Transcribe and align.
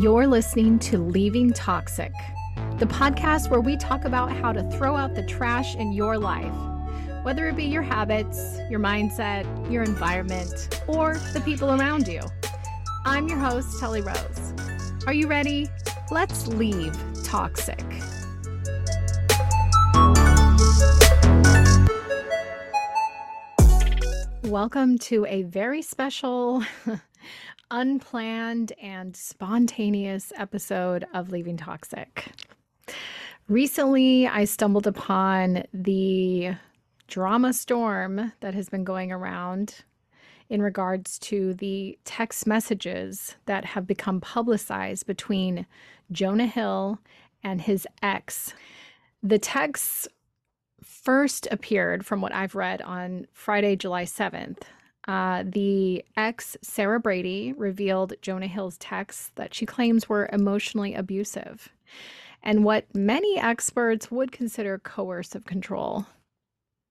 You're 0.00 0.26
listening 0.26 0.78
to 0.78 0.96
Leaving 0.96 1.52
Toxic, 1.52 2.14
the 2.78 2.86
podcast 2.86 3.50
where 3.50 3.60
we 3.60 3.76
talk 3.76 4.06
about 4.06 4.32
how 4.32 4.50
to 4.50 4.62
throw 4.70 4.96
out 4.96 5.14
the 5.14 5.22
trash 5.22 5.74
in 5.74 5.92
your 5.92 6.16
life, 6.16 6.54
whether 7.22 7.46
it 7.48 7.56
be 7.56 7.64
your 7.64 7.82
habits, 7.82 8.56
your 8.70 8.80
mindset, 8.80 9.44
your 9.70 9.82
environment, 9.82 10.82
or 10.88 11.18
the 11.34 11.42
people 11.42 11.78
around 11.78 12.08
you. 12.08 12.22
I'm 13.04 13.28
your 13.28 13.36
host, 13.36 13.78
Tully 13.78 14.00
Rose. 14.00 14.54
Are 15.06 15.12
you 15.12 15.26
ready? 15.26 15.68
Let's 16.10 16.46
leave 16.46 16.96
toxic. 17.22 17.84
Welcome 24.44 24.96
to 25.00 25.26
a 25.26 25.42
very 25.42 25.82
special, 25.82 26.64
unplanned, 27.70 28.72
and 28.82 29.16
spontaneous 29.16 30.32
episode 30.36 31.04
of 31.14 31.30
Leaving 31.30 31.56
Toxic. 31.56 32.32
Recently, 33.48 34.26
I 34.26 34.44
stumbled 34.44 34.86
upon 34.86 35.64
the 35.72 36.52
drama 37.08 37.52
storm 37.52 38.32
that 38.40 38.54
has 38.54 38.68
been 38.68 38.84
going 38.84 39.12
around 39.12 39.84
in 40.48 40.62
regards 40.62 41.18
to 41.18 41.54
the 41.54 41.98
text 42.04 42.46
messages 42.46 43.36
that 43.46 43.64
have 43.64 43.86
become 43.86 44.20
publicized 44.20 45.06
between 45.06 45.66
Jonah 46.10 46.46
Hill 46.46 46.98
and 47.42 47.60
his 47.60 47.86
ex. 48.02 48.54
The 49.22 49.38
texts 49.38 50.08
first 50.82 51.46
appeared, 51.50 52.04
from 52.04 52.20
what 52.20 52.34
I've 52.34 52.54
read, 52.54 52.82
on 52.82 53.26
Friday, 53.32 53.76
July 53.76 54.04
7th. 54.04 54.62
Uh, 55.08 55.44
the 55.46 56.04
ex, 56.16 56.56
Sarah 56.62 57.00
Brady, 57.00 57.52
revealed 57.54 58.14
Jonah 58.22 58.46
Hill's 58.46 58.78
texts 58.78 59.32
that 59.36 59.54
she 59.54 59.66
claims 59.66 60.08
were 60.08 60.28
emotionally 60.32 60.94
abusive 60.94 61.70
and 62.42 62.64
what 62.64 62.94
many 62.94 63.38
experts 63.38 64.10
would 64.10 64.32
consider 64.32 64.78
coercive 64.78 65.46
control. 65.46 66.06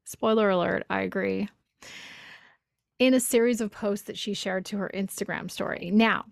Spoiler 0.06 0.50
alert, 0.50 0.86
I 0.90 1.02
agree. 1.02 1.50
In 3.00 3.14
a 3.14 3.20
series 3.20 3.62
of 3.62 3.72
posts 3.72 4.06
that 4.08 4.18
she 4.18 4.34
shared 4.34 4.66
to 4.66 4.78
her 4.78 4.92
Instagram 4.94 5.50
story. 5.50 5.90
Now, 5.92 6.26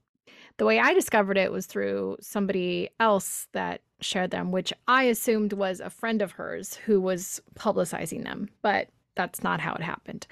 the 0.58 0.66
way 0.66 0.80
I 0.80 0.94
discovered 0.94 1.38
it 1.38 1.52
was 1.52 1.66
through 1.68 2.18
somebody 2.20 2.90
else 3.00 3.48
that 3.54 3.82
shared 4.02 4.32
them, 4.32 4.52
which 4.52 4.74
I 4.88 5.04
assumed 5.04 5.54
was 5.54 5.80
a 5.80 5.90
friend 5.90 6.22
of 6.22 6.32
hers 6.32 6.76
who 6.76 7.00
was 7.00 7.42
publicizing 7.56 8.24
them, 8.24 8.50
but 8.62 8.90
that's 9.16 9.44
not 9.44 9.60
how 9.62 9.74
it 9.74 9.82
happened. 9.82 10.28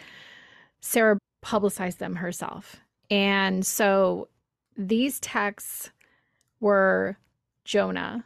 Sarah 0.82 1.18
publicized 1.46 2.00
them 2.00 2.16
herself. 2.16 2.78
And 3.12 3.64
so 3.64 4.30
these 4.76 5.20
texts 5.20 5.92
were 6.60 7.20
Jonah 7.66 8.26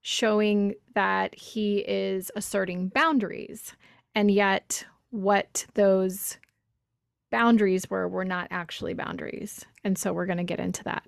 showing 0.00 0.76
that 0.94 1.34
he 1.34 1.78
is 1.80 2.30
asserting 2.36 2.86
boundaries, 2.88 3.74
and 4.14 4.30
yet 4.30 4.86
what 5.10 5.66
those 5.74 6.38
boundaries 7.32 7.90
were 7.90 8.06
were 8.06 8.24
not 8.24 8.46
actually 8.52 8.94
boundaries. 8.94 9.66
And 9.82 9.98
so 9.98 10.12
we're 10.12 10.26
going 10.26 10.38
to 10.38 10.44
get 10.44 10.60
into 10.60 10.84
that. 10.84 11.02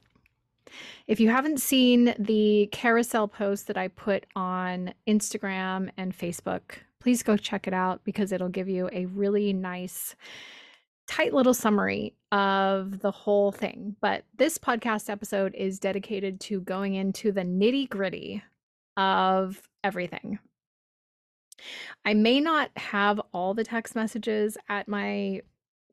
If 1.06 1.20
you 1.20 1.31
haven't 1.31 1.61
seen 1.61 2.17
the 2.19 2.69
carousel 2.73 3.28
post 3.28 3.69
that 3.69 3.77
I 3.77 3.87
put 3.87 4.27
on 4.34 4.93
Instagram 5.06 5.91
and 5.97 6.19
Facebook, 6.19 6.78
please 6.98 7.23
go 7.23 7.37
check 7.37 7.69
it 7.69 7.75
out 7.75 8.00
because 8.03 8.33
it'll 8.33 8.48
give 8.48 8.69
you 8.69 8.91
a 8.93 9.06
really 9.06 9.53
nice, 9.53 10.17
tight 11.12 11.34
little 11.34 11.52
summary 11.52 12.14
of 12.30 13.00
the 13.00 13.10
whole 13.10 13.52
thing. 13.52 13.94
But 14.00 14.24
this 14.38 14.56
podcast 14.56 15.10
episode 15.10 15.54
is 15.54 15.78
dedicated 15.78 16.41
to 16.41 16.62
going 16.62 16.94
into 16.94 17.32
the 17.32 17.42
nitty 17.42 17.91
gritty 17.91 18.42
of 18.96 19.60
everything. 19.84 20.38
I 22.06 22.14
may 22.14 22.41
not 22.41 22.70
have 22.76 23.20
all 23.32 23.53
the 23.53 23.62
text 23.62 23.94
messages 23.94 24.56
at 24.70 24.88
my 24.88 25.42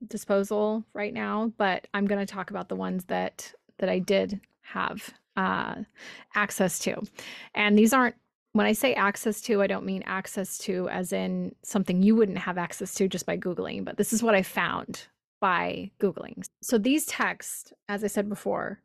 disposal 0.08 0.86
right 0.94 1.14
now, 1.14 1.52
but 1.58 1.88
I'm 1.94 2.08
going 2.08 2.26
to 2.26 2.34
talk 2.34 2.50
about 2.50 2.70
the 2.70 2.78
ones 2.78 3.04
that 3.06 3.54
that 3.80 3.90
I 3.90 4.00
did 4.00 4.40
have 4.62 5.14
uh, 5.36 5.76
access 6.34 6.80
to. 6.80 6.96
And 7.56 7.78
these 7.78 7.92
aren't, 7.92 8.16
when 8.54 8.66
I 8.66 8.74
say 8.74 8.94
access 8.94 9.42
to, 9.42 9.62
I 9.62 9.68
don't 9.68 9.86
mean 9.86 10.04
access 10.06 10.58
to 10.60 10.90
as 10.90 11.14
in 11.14 11.56
something 11.64 12.02
you 12.02 12.16
wouldn't 12.16 12.38
have 12.40 12.58
access 12.58 12.94
to 12.96 13.08
just 13.08 13.26
by 13.26 13.38
Googling, 13.38 13.86
but 13.86 13.98
this 13.98 14.14
is 14.14 14.24
what 14.24 14.36
I 14.36 14.42
found 14.42 15.08
by 15.40 15.92
Googling. 16.00 16.48
So 16.62 16.78
these 16.78 17.06
texts, 17.06 17.72
as 17.88 18.04
I 18.04 18.08
said 18.08 18.28
before, 18.28 18.82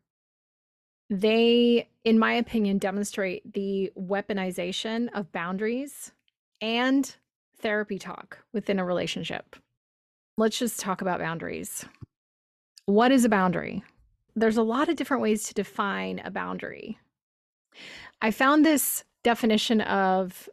they, 1.11 1.89
in 2.05 2.19
my 2.19 2.35
opinion, 2.35 2.79
demonstrate 2.79 3.53
the 3.53 3.93
weaponization 3.99 5.09
of 5.15 5.33
boundaries 5.33 6.13
and 6.61 7.15
therapy 7.59 7.99
talk 7.99 8.39
within 8.53 8.79
a 8.79 8.85
relationship. 8.85 9.57
Let's 10.37 10.59
just 10.59 10.81
talk 10.81 11.01
about 11.01 11.21
boundaries. 11.21 11.85
What 12.87 13.13
is 13.13 13.25
a 13.25 13.29
boundary? 13.29 13.83
there's 14.37 14.57
a 14.57 14.63
lot 14.63 14.89
of 14.89 14.97
different 14.97 15.23
ways 15.23 15.45
to 15.45 15.55
define 15.55 16.21
a 16.25 16.31
boundary. 16.31 16.99
I 18.21 18.31
found 18.31 18.65
this 18.65 19.05
definition 19.25 19.81
of 19.81 20.49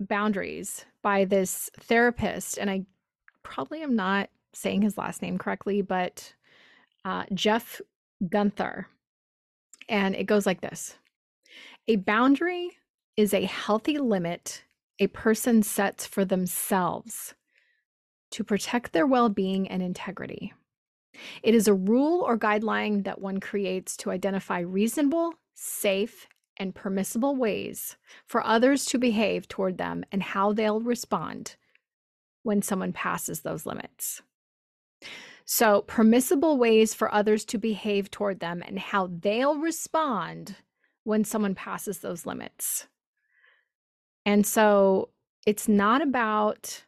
boundaries 0.00 0.84
by 1.02 1.24
this 1.24 1.70
therapist, 1.78 2.58
and 2.58 2.68
I 2.68 2.84
probably 3.44 3.82
am 3.82 3.94
not 3.94 4.30
saying 4.52 4.82
his 4.82 4.98
last 4.98 5.22
name 5.22 5.38
correctly, 5.38 5.82
but 5.82 6.34
uh, 7.04 7.24
Jeff 7.32 7.80
Guenther. 8.24 8.86
And 9.88 10.16
it 10.16 10.24
goes 10.24 10.46
like 10.46 10.60
this 10.60 10.96
A 11.86 11.96
boundary 11.96 12.70
is 13.16 13.32
a 13.32 13.44
healthy 13.44 13.98
limit 13.98 14.64
a 14.98 15.06
person 15.08 15.62
sets 15.62 16.06
for 16.06 16.24
themselves 16.24 17.34
to 18.30 18.44
protect 18.44 18.92
their 18.92 19.06
well 19.06 19.28
being 19.28 19.68
and 19.68 19.82
integrity. 19.82 20.52
It 21.42 21.54
is 21.54 21.68
a 21.68 21.74
rule 21.74 22.22
or 22.22 22.38
guideline 22.38 23.04
that 23.04 23.20
one 23.20 23.38
creates 23.38 23.96
to 23.98 24.10
identify 24.10 24.60
reasonable, 24.60 25.34
safe, 25.54 26.26
and 26.56 26.74
permissible 26.74 27.36
ways 27.36 27.96
for 28.26 28.44
others 28.44 28.84
to 28.86 28.98
behave 28.98 29.48
toward 29.48 29.78
them 29.78 30.04
and 30.12 30.22
how 30.22 30.52
they'll 30.52 30.80
respond 30.80 31.56
when 32.42 32.62
someone 32.62 32.92
passes 32.92 33.40
those 33.40 33.66
limits. 33.66 34.22
So, 35.46 35.82
permissible 35.82 36.56
ways 36.56 36.94
for 36.94 37.12
others 37.12 37.44
to 37.46 37.58
behave 37.58 38.10
toward 38.10 38.40
them 38.40 38.62
and 38.66 38.78
how 38.78 39.10
they'll 39.10 39.58
respond 39.58 40.56
when 41.02 41.24
someone 41.24 41.54
passes 41.54 41.98
those 41.98 42.24
limits. 42.24 42.86
And 44.24 44.46
so, 44.46 45.10
it's 45.46 45.68
not 45.68 46.00
about 46.00 46.84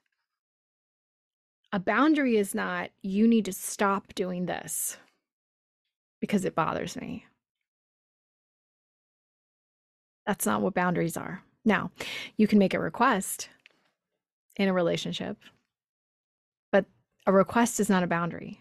a 1.72 1.78
boundary 1.78 2.38
is 2.38 2.54
not, 2.54 2.90
you 3.02 3.28
need 3.28 3.44
to 3.44 3.52
stop 3.52 4.14
doing 4.14 4.46
this 4.46 4.96
because 6.20 6.46
it 6.46 6.54
bothers 6.54 6.96
me. 6.96 7.25
That's 10.26 10.46
not 10.46 10.60
what 10.60 10.74
boundaries 10.74 11.16
are. 11.16 11.42
Now, 11.64 11.90
you 12.36 12.46
can 12.46 12.58
make 12.58 12.74
a 12.74 12.80
request 12.80 13.48
in 14.56 14.68
a 14.68 14.72
relationship, 14.72 15.36
but 16.72 16.84
a 17.26 17.32
request 17.32 17.80
is 17.80 17.88
not 17.88 18.02
a 18.02 18.08
boundary. 18.08 18.60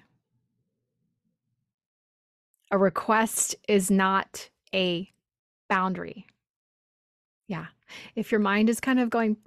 A 2.72 2.78
request 2.78 3.56
is 3.68 3.92
not 3.92 4.50
a 4.74 5.10
boundary. 5.70 6.26
Yeah. 7.48 7.68
If 8.16 8.32
your 8.32 8.42
mind 8.42 8.70
is 8.70 8.80
kind 8.80 9.00
of 9.00 9.10
going, 9.10 9.38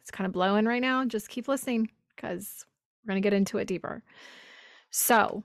it's 0.00 0.10
kind 0.10 0.26
of 0.26 0.32
blowing 0.32 0.64
right 0.64 0.82
now, 0.82 1.04
just 1.04 1.28
keep 1.28 1.46
listening 1.46 1.90
because 2.14 2.64
we're 3.02 3.12
going 3.12 3.22
to 3.22 3.26
get 3.26 3.36
into 3.36 3.58
it 3.58 3.68
deeper. 3.68 4.02
So, 4.90 5.44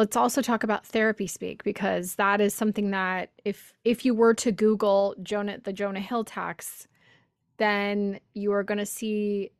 let's 0.00 0.16
also 0.16 0.42
talk 0.42 0.64
about 0.64 0.86
therapy 0.86 1.26
speak 1.26 1.62
because 1.62 2.16
that 2.16 2.40
is 2.40 2.54
something 2.54 2.90
that 2.90 3.30
if 3.44 3.72
if 3.84 4.04
you 4.04 4.14
were 4.14 4.34
to 4.34 4.50
google 4.50 5.14
jonah 5.22 5.58
the 5.62 5.72
jonah 5.72 6.00
hill 6.00 6.24
tax 6.24 6.88
then 7.60 8.18
you 8.32 8.52
are 8.52 8.64
going 8.64 8.78
to 8.78 8.86
see 8.86 9.50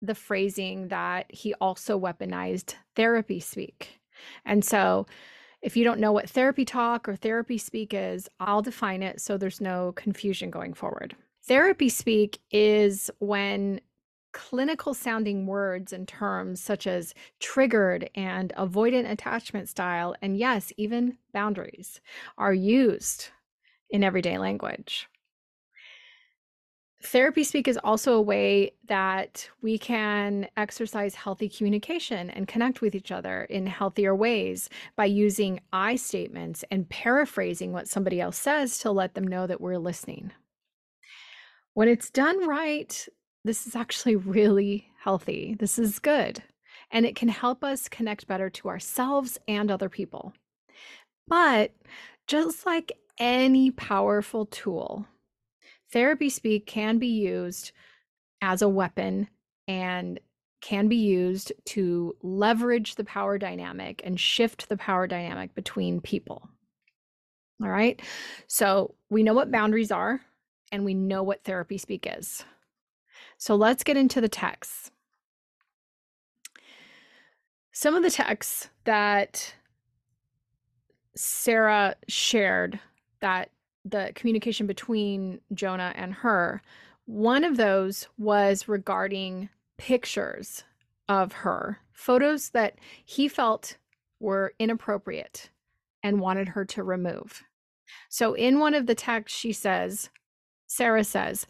the 0.00 0.14
phrasing 0.14 0.88
that 0.88 1.26
he 1.28 1.52
also 1.54 1.98
weaponized 1.98 2.74
therapy 2.94 3.40
speak. 3.40 4.00
And 4.44 4.64
so 4.64 5.06
if 5.62 5.76
you 5.76 5.84
don't 5.84 6.00
know 6.00 6.12
what 6.12 6.30
therapy 6.30 6.64
talk 6.64 7.08
or 7.08 7.16
therapy 7.16 7.58
speak 7.58 7.92
is 7.92 8.28
i'll 8.38 8.62
define 8.62 9.02
it 9.02 9.20
so 9.20 9.36
there's 9.36 9.60
no 9.60 9.92
confusion 9.96 10.50
going 10.50 10.74
forward. 10.74 11.16
Therapy 11.44 11.88
speak 11.88 12.38
is 12.50 13.10
when 13.18 13.80
clinical 14.36 14.92
sounding 14.92 15.46
words 15.46 15.94
and 15.94 16.06
terms 16.06 16.60
such 16.60 16.86
as 16.86 17.14
triggered 17.40 18.10
and 18.14 18.52
avoidant 18.58 19.10
attachment 19.10 19.66
style, 19.66 20.14
and 20.20 20.36
yes, 20.36 20.74
even 20.76 21.16
boundaries 21.32 22.02
are 22.36 22.52
used 22.52 23.30
in 23.88 24.04
everyday 24.04 24.36
language. 24.36 25.08
Therapy 27.02 27.44
speak 27.44 27.66
is 27.66 27.78
also 27.82 28.12
a 28.12 28.20
way 28.20 28.72
that 28.88 29.48
we 29.62 29.78
can 29.78 30.48
exercise 30.58 31.14
healthy 31.14 31.48
communication 31.48 32.28
and 32.28 32.46
connect 32.46 32.82
with 32.82 32.94
each 32.94 33.10
other 33.10 33.44
in 33.44 33.66
healthier 33.66 34.14
ways 34.14 34.68
by 34.96 35.06
using 35.06 35.60
I 35.72 35.96
statements 35.96 36.62
and 36.70 36.86
paraphrasing 36.90 37.72
what 37.72 37.88
somebody 37.88 38.20
else 38.20 38.36
says 38.36 38.78
to 38.80 38.90
let 38.90 39.14
them 39.14 39.26
know 39.26 39.46
that 39.46 39.62
we're 39.62 39.78
listening. 39.78 40.32
When 41.72 41.88
it's 41.88 42.10
done 42.10 42.46
right, 42.46 43.08
this 43.46 43.66
is 43.66 43.76
actually 43.76 44.16
really 44.16 44.90
healthy. 44.98 45.56
This 45.58 45.78
is 45.78 45.98
good. 45.98 46.42
And 46.90 47.06
it 47.06 47.16
can 47.16 47.28
help 47.28 47.64
us 47.64 47.88
connect 47.88 48.26
better 48.26 48.50
to 48.50 48.68
ourselves 48.68 49.38
and 49.48 49.70
other 49.70 49.88
people. 49.88 50.32
But 51.28 51.72
just 52.26 52.66
like 52.66 52.92
any 53.18 53.70
powerful 53.70 54.46
tool, 54.46 55.06
therapy 55.92 56.28
speak 56.28 56.66
can 56.66 56.98
be 56.98 57.08
used 57.08 57.72
as 58.42 58.62
a 58.62 58.68
weapon 58.68 59.28
and 59.66 60.20
can 60.60 60.88
be 60.88 60.96
used 60.96 61.52
to 61.64 62.16
leverage 62.22 62.94
the 62.94 63.04
power 63.04 63.38
dynamic 63.38 64.00
and 64.04 64.18
shift 64.18 64.68
the 64.68 64.76
power 64.76 65.06
dynamic 65.06 65.54
between 65.54 66.00
people. 66.00 66.48
All 67.62 67.70
right. 67.70 68.00
So 68.46 68.94
we 69.08 69.22
know 69.22 69.34
what 69.34 69.50
boundaries 69.50 69.90
are 69.90 70.20
and 70.72 70.84
we 70.84 70.94
know 70.94 71.22
what 71.22 71.44
therapy 71.44 71.78
speak 71.78 72.06
is. 72.18 72.44
So 73.38 73.54
let's 73.54 73.84
get 73.84 73.96
into 73.96 74.20
the 74.20 74.28
texts. 74.28 74.90
Some 77.72 77.94
of 77.94 78.02
the 78.02 78.10
texts 78.10 78.70
that 78.84 79.54
Sarah 81.14 81.96
shared 82.08 82.80
that 83.20 83.50
the 83.84 84.12
communication 84.14 84.66
between 84.66 85.40
Jonah 85.52 85.92
and 85.94 86.12
her, 86.14 86.62
one 87.04 87.44
of 87.44 87.56
those 87.56 88.08
was 88.18 88.68
regarding 88.68 89.48
pictures 89.76 90.64
of 91.08 91.32
her, 91.32 91.78
photos 91.92 92.50
that 92.50 92.78
he 93.04 93.28
felt 93.28 93.76
were 94.20 94.54
inappropriate 94.58 95.50
and 96.02 96.20
wanted 96.20 96.48
her 96.48 96.64
to 96.64 96.82
remove. 96.82 97.42
So 98.08 98.34
in 98.34 98.58
one 98.58 98.74
of 98.74 98.86
the 98.86 98.94
texts, 98.94 99.38
she 99.38 99.52
says, 99.52 100.10
Sarah 100.66 101.04
says, 101.04 101.46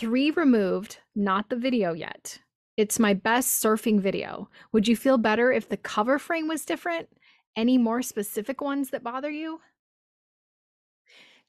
three 0.00 0.30
removed, 0.30 0.96
not 1.14 1.50
the 1.50 1.56
video 1.56 1.92
yet. 1.92 2.38
It's 2.78 2.98
my 2.98 3.12
best 3.12 3.62
surfing 3.62 4.00
video. 4.00 4.48
Would 4.72 4.88
you 4.88 4.96
feel 4.96 5.18
better 5.18 5.52
if 5.52 5.68
the 5.68 5.76
cover 5.76 6.18
frame 6.18 6.48
was 6.48 6.64
different? 6.64 7.10
Any 7.54 7.76
more 7.76 8.00
specific 8.00 8.62
ones 8.62 8.88
that 8.90 9.04
bother 9.04 9.28
you? 9.28 9.60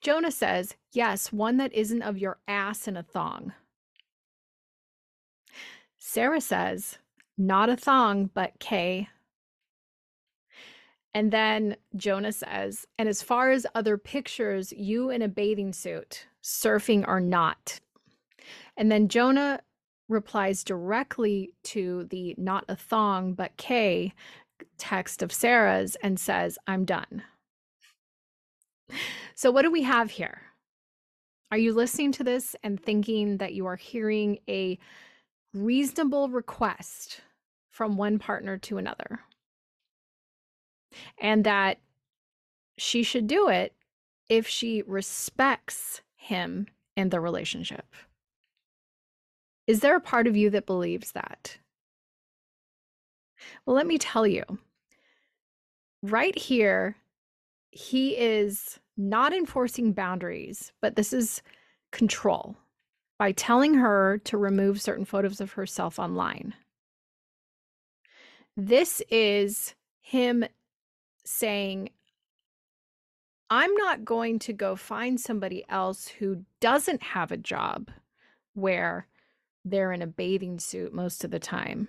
Jonah 0.02 0.32
says, 0.32 0.76
Yes, 0.92 1.32
one 1.32 1.56
that 1.58 1.72
isn't 1.74 2.02
of 2.02 2.18
your 2.18 2.40
ass 2.46 2.90
in 2.90 2.98
a 2.98 3.04
thong. 3.04 3.54
Sarah 5.98 6.42
says, 6.42 6.98
Not 7.38 7.70
a 7.70 7.78
thong, 7.78 8.32
but 8.34 8.60
K. 8.60 9.08
And 11.14 11.32
then 11.32 11.78
Jonah 11.96 12.34
says, 12.34 12.86
And 13.00 13.08
as 13.08 13.22
far 13.22 13.52
as 13.52 13.66
other 13.74 13.98
pictures, 13.98 14.74
you 14.74 15.10
in 15.10 15.22
a 15.22 15.30
bathing 15.30 15.72
suit, 15.72 16.28
surfing 16.44 17.08
or 17.08 17.22
not. 17.22 17.80
And 18.78 18.92
then 18.92 19.08
Jonah 19.08 19.62
replies 20.10 20.64
directly 20.64 21.54
to 21.64 22.06
the 22.06 22.36
not 22.38 22.66
a 22.68 22.76
thong, 22.76 23.34
but 23.34 23.58
K 23.58 24.14
text 24.78 25.22
of 25.22 25.32
Sarah's 25.32 25.96
and 25.98 26.20
says, 26.20 26.58
I'm 26.68 26.86
done. 26.86 27.24
So, 29.36 29.52
what 29.52 29.64
do 29.64 29.72
we 29.72 29.84
have 29.84 30.12
here? 30.12 30.42
Are 31.52 31.58
you 31.58 31.74
listening 31.74 32.12
to 32.14 32.24
this 32.24 32.56
and 32.64 32.80
thinking 32.82 33.38
that 33.38 33.54
you 33.54 33.66
are 33.66 33.76
hearing 33.76 34.40
a 34.48 34.78
reasonable 35.54 36.30
request 36.30 37.22
from 37.72 37.98
one 37.98 38.20
partner 38.20 38.58
to 38.60 38.78
another? 38.78 39.20
And 41.20 41.44
that 41.46 41.80
she 42.78 43.04
should 43.04 43.28
do 43.28 43.48
it 43.48 43.74
if 44.30 44.48
she 44.48 44.82
respects 44.86 46.02
him 46.16 46.68
in 46.96 47.10
the 47.10 47.20
relationship. 47.20 47.86
Is 49.72 49.80
there 49.80 49.96
a 49.96 50.02
part 50.02 50.28
of 50.28 50.36
you 50.36 50.50
that 50.50 50.66
believes 50.66 51.14
that? 51.14 51.58
Well, 53.66 53.74
let 53.74 53.88
me 53.88 53.98
tell 53.98 54.28
you. 54.28 54.44
Right 56.04 56.38
here, 56.38 56.98
he 57.70 58.18
is 58.18 58.82
not 58.98 59.32
enforcing 59.32 59.94
boundaries, 59.94 60.74
but 60.82 60.98
this 60.98 61.14
is 61.14 61.42
control 61.94 62.58
by 63.18 63.32
telling 63.32 63.76
her 63.76 64.18
to 64.26 64.36
remove 64.38 64.82
certain 64.82 65.06
photos 65.06 65.40
of 65.40 65.54
herself 65.54 66.00
online. 66.00 66.54
This 68.58 69.02
is 69.10 69.74
him 70.02 70.44
saying, 71.24 71.92
I'm 73.50 73.74
not 73.76 74.04
going 74.04 74.38
to 74.40 74.52
go 74.52 74.76
find 74.76 75.18
somebody 75.18 75.64
else 75.70 76.10
who 76.10 76.44
doesn't 76.60 77.02
have 77.02 77.32
a 77.32 77.38
job 77.38 77.90
where 78.54 79.08
they're 79.66 79.92
in 79.92 80.02
a 80.02 80.08
bathing 80.08 80.60
suit 80.60 80.94
most 80.94 81.24
of 81.24 81.32
the 81.32 81.40
time. 81.40 81.88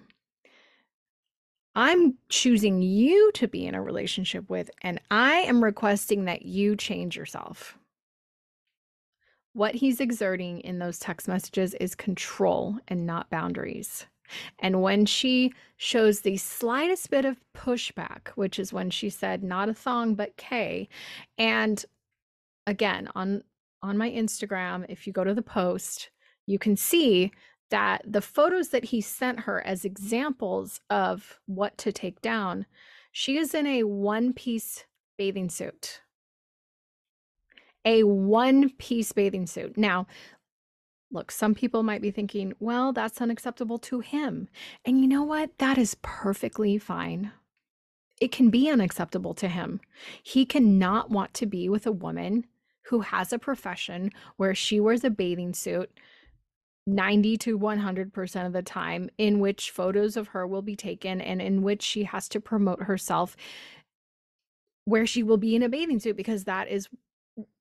I'm 1.74 2.18
choosing 2.28 2.82
you 2.82 3.30
to 3.32 3.48
be 3.48 3.66
in 3.66 3.74
a 3.74 3.82
relationship 3.82 4.50
with, 4.50 4.70
and 4.82 5.00
I 5.10 5.36
am 5.38 5.64
requesting 5.64 6.26
that 6.26 6.42
you 6.42 6.76
change 6.76 7.16
yourself. 7.16 7.78
What 9.54 9.74
he's 9.74 10.00
exerting 10.00 10.60
in 10.60 10.78
those 10.78 10.98
text 10.98 11.28
messages 11.28 11.74
is 11.74 11.94
control 11.94 12.78
and 12.88 13.06
not 13.06 13.30
boundaries. 13.30 14.06
And 14.58 14.82
when 14.82 15.06
she 15.06 15.52
shows 15.76 16.20
the 16.20 16.36
slightest 16.36 17.10
bit 17.10 17.24
of 17.24 17.40
pushback, 17.54 18.28
which 18.34 18.58
is 18.58 18.72
when 18.72 18.90
she 18.90 19.10
said 19.10 19.42
not 19.42 19.68
a 19.68 19.74
thong 19.74 20.14
but 20.14 20.36
K, 20.36 20.88
and 21.38 21.84
again 22.66 23.08
on 23.14 23.42
on 23.82 23.98
my 23.98 24.10
Instagram, 24.10 24.86
if 24.88 25.06
you 25.06 25.12
go 25.12 25.24
to 25.24 25.34
the 25.34 25.42
post, 25.42 26.10
you 26.46 26.58
can 26.58 26.76
see 26.76 27.32
that 27.72 28.02
the 28.04 28.20
photos 28.20 28.68
that 28.68 28.84
he 28.84 29.00
sent 29.00 29.40
her 29.40 29.66
as 29.66 29.84
examples 29.84 30.80
of 30.90 31.40
what 31.46 31.78
to 31.78 31.90
take 31.90 32.20
down, 32.20 32.66
she 33.10 33.38
is 33.38 33.54
in 33.54 33.66
a 33.66 33.82
one 33.84 34.34
piece 34.34 34.84
bathing 35.16 35.48
suit. 35.48 36.02
A 37.86 38.02
one 38.02 38.68
piece 38.76 39.12
bathing 39.12 39.46
suit. 39.46 39.78
Now, 39.78 40.06
look, 41.10 41.30
some 41.30 41.54
people 41.54 41.82
might 41.82 42.02
be 42.02 42.10
thinking, 42.10 42.52
well, 42.60 42.92
that's 42.92 43.22
unacceptable 43.22 43.78
to 43.78 44.00
him. 44.00 44.48
And 44.84 45.00
you 45.00 45.08
know 45.08 45.22
what? 45.22 45.56
That 45.56 45.78
is 45.78 45.96
perfectly 46.02 46.76
fine. 46.76 47.32
It 48.20 48.32
can 48.32 48.50
be 48.50 48.68
unacceptable 48.68 49.32
to 49.34 49.48
him. 49.48 49.80
He 50.22 50.44
cannot 50.44 51.10
want 51.10 51.32
to 51.34 51.46
be 51.46 51.70
with 51.70 51.86
a 51.86 51.92
woman 51.92 52.44
who 52.82 53.00
has 53.00 53.32
a 53.32 53.38
profession 53.38 54.10
where 54.36 54.54
she 54.54 54.78
wears 54.78 55.04
a 55.04 55.10
bathing 55.10 55.54
suit 55.54 55.90
90 56.86 57.36
to 57.38 57.58
100% 57.58 58.46
of 58.46 58.52
the 58.52 58.62
time 58.62 59.08
in 59.18 59.38
which 59.38 59.70
photos 59.70 60.16
of 60.16 60.28
her 60.28 60.46
will 60.46 60.62
be 60.62 60.76
taken 60.76 61.20
and 61.20 61.40
in 61.40 61.62
which 61.62 61.82
she 61.82 62.04
has 62.04 62.28
to 62.30 62.40
promote 62.40 62.82
herself 62.82 63.36
where 64.84 65.06
she 65.06 65.22
will 65.22 65.36
be 65.36 65.54
in 65.54 65.62
a 65.62 65.68
bathing 65.68 66.00
suit 66.00 66.16
because 66.16 66.44
that 66.44 66.68
is 66.68 66.88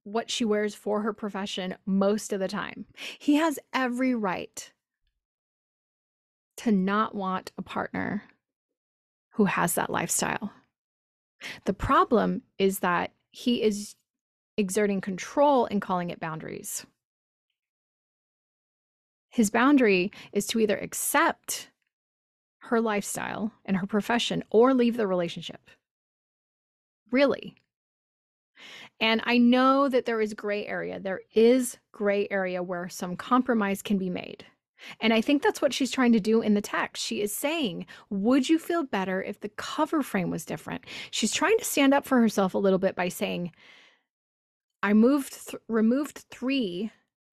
what 0.03 0.31
she 0.31 0.43
wears 0.43 0.73
for 0.73 1.01
her 1.01 1.13
profession 1.13 1.75
most 1.85 2.33
of 2.33 2.39
the 2.39 2.47
time. 2.47 2.85
He 3.19 3.35
has 3.35 3.59
every 3.73 4.15
right 4.15 4.71
to 6.57 6.71
not 6.71 7.13
want 7.13 7.51
a 7.57 7.61
partner 7.61 8.23
who 9.33 9.45
has 9.45 9.75
that 9.75 9.89
lifestyle. 9.89 10.51
The 11.65 11.73
problem 11.73 12.41
is 12.57 12.79
that 12.79 13.11
he 13.31 13.61
is 13.61 13.95
exerting 14.57 15.01
control 15.01 15.65
and 15.65 15.81
calling 15.81 16.09
it 16.09 16.19
boundaries. 16.19 16.85
His 19.31 19.49
boundary 19.49 20.11
is 20.33 20.45
to 20.47 20.59
either 20.59 20.77
accept 20.77 21.69
her 22.59 22.79
lifestyle 22.79 23.53
and 23.65 23.77
her 23.77 23.87
profession 23.87 24.43
or 24.49 24.73
leave 24.73 24.97
the 24.97 25.07
relationship. 25.07 25.69
Really. 27.11 27.55
And 28.99 29.21
I 29.23 29.37
know 29.37 29.89
that 29.89 30.05
there 30.05 30.21
is 30.21 30.33
gray 30.33 30.67
area. 30.67 30.99
There 30.99 31.21
is 31.33 31.77
gray 31.91 32.27
area 32.29 32.61
where 32.61 32.87
some 32.89 33.15
compromise 33.15 33.81
can 33.81 33.97
be 33.97 34.09
made. 34.09 34.45
And 34.99 35.13
I 35.13 35.21
think 35.21 35.41
that's 35.41 35.61
what 35.61 35.73
she's 35.73 35.91
trying 35.91 36.11
to 36.13 36.19
do 36.19 36.41
in 36.41 36.53
the 36.53 36.61
text. 36.61 37.03
She 37.03 37.21
is 37.21 37.33
saying, 37.33 37.85
Would 38.09 38.49
you 38.49 38.59
feel 38.59 38.83
better 38.83 39.21
if 39.21 39.39
the 39.39 39.49
cover 39.49 40.01
frame 40.03 40.29
was 40.29 40.45
different? 40.45 40.85
She's 41.11 41.31
trying 41.31 41.57
to 41.57 41.65
stand 41.65 41.93
up 41.93 42.05
for 42.05 42.19
herself 42.19 42.53
a 42.53 42.59
little 42.59 42.79
bit 42.79 42.95
by 42.95 43.09
saying, 43.09 43.51
I 44.83 44.93
moved, 44.93 45.49
th- 45.49 45.61
removed 45.67 46.25
three 46.29 46.91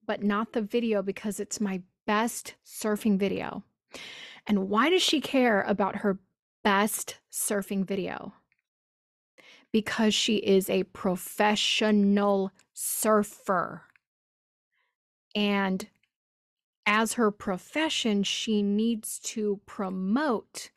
but 0.09 0.25
not 0.25 0.55
the 0.55 0.63
video 0.63 1.03
because 1.03 1.39
it's 1.39 1.61
my 1.61 1.83
best 2.07 2.55
surfing 2.67 3.19
video. 3.19 3.63
And 4.47 4.71
why 4.71 4.89
does 4.89 5.03
she 5.03 5.21
care 5.21 5.61
about 5.63 5.97
her 5.97 6.19
best 6.65 7.19
surfing 7.31 7.85
video? 7.85 8.33
Because 9.71 10.15
she 10.15 10.37
is 10.37 10.71
a 10.71 10.85
professional 10.85 12.53
surfer. 12.73 13.83
And 15.35 15.87
as 16.87 17.13
her 17.13 17.31
profession, 17.31 18.23
she 18.23 18.63
needs 18.63 19.19
to 19.25 19.61
promote 19.67 20.71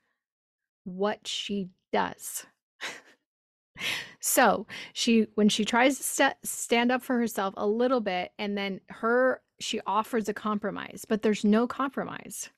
what 0.83 1.25
she 1.25 1.69
does. 1.93 2.45
so 4.21 4.67
she 4.93 5.27
when 5.33 5.49
she 5.49 5.65
tries 5.65 5.97
to 5.97 6.03
st- 6.03 6.35
stand 6.43 6.91
up 6.91 7.01
for 7.01 7.17
herself 7.17 7.53
a 7.57 7.67
little 7.67 7.99
bit 7.99 8.31
and 8.37 8.55
then 8.57 8.79
her 8.89 9.41
she 9.59 9.81
offers 9.85 10.29
a 10.29 10.33
compromise 10.33 11.05
but 11.07 11.23
there's 11.23 11.43
no 11.43 11.67
compromise. 11.67 12.49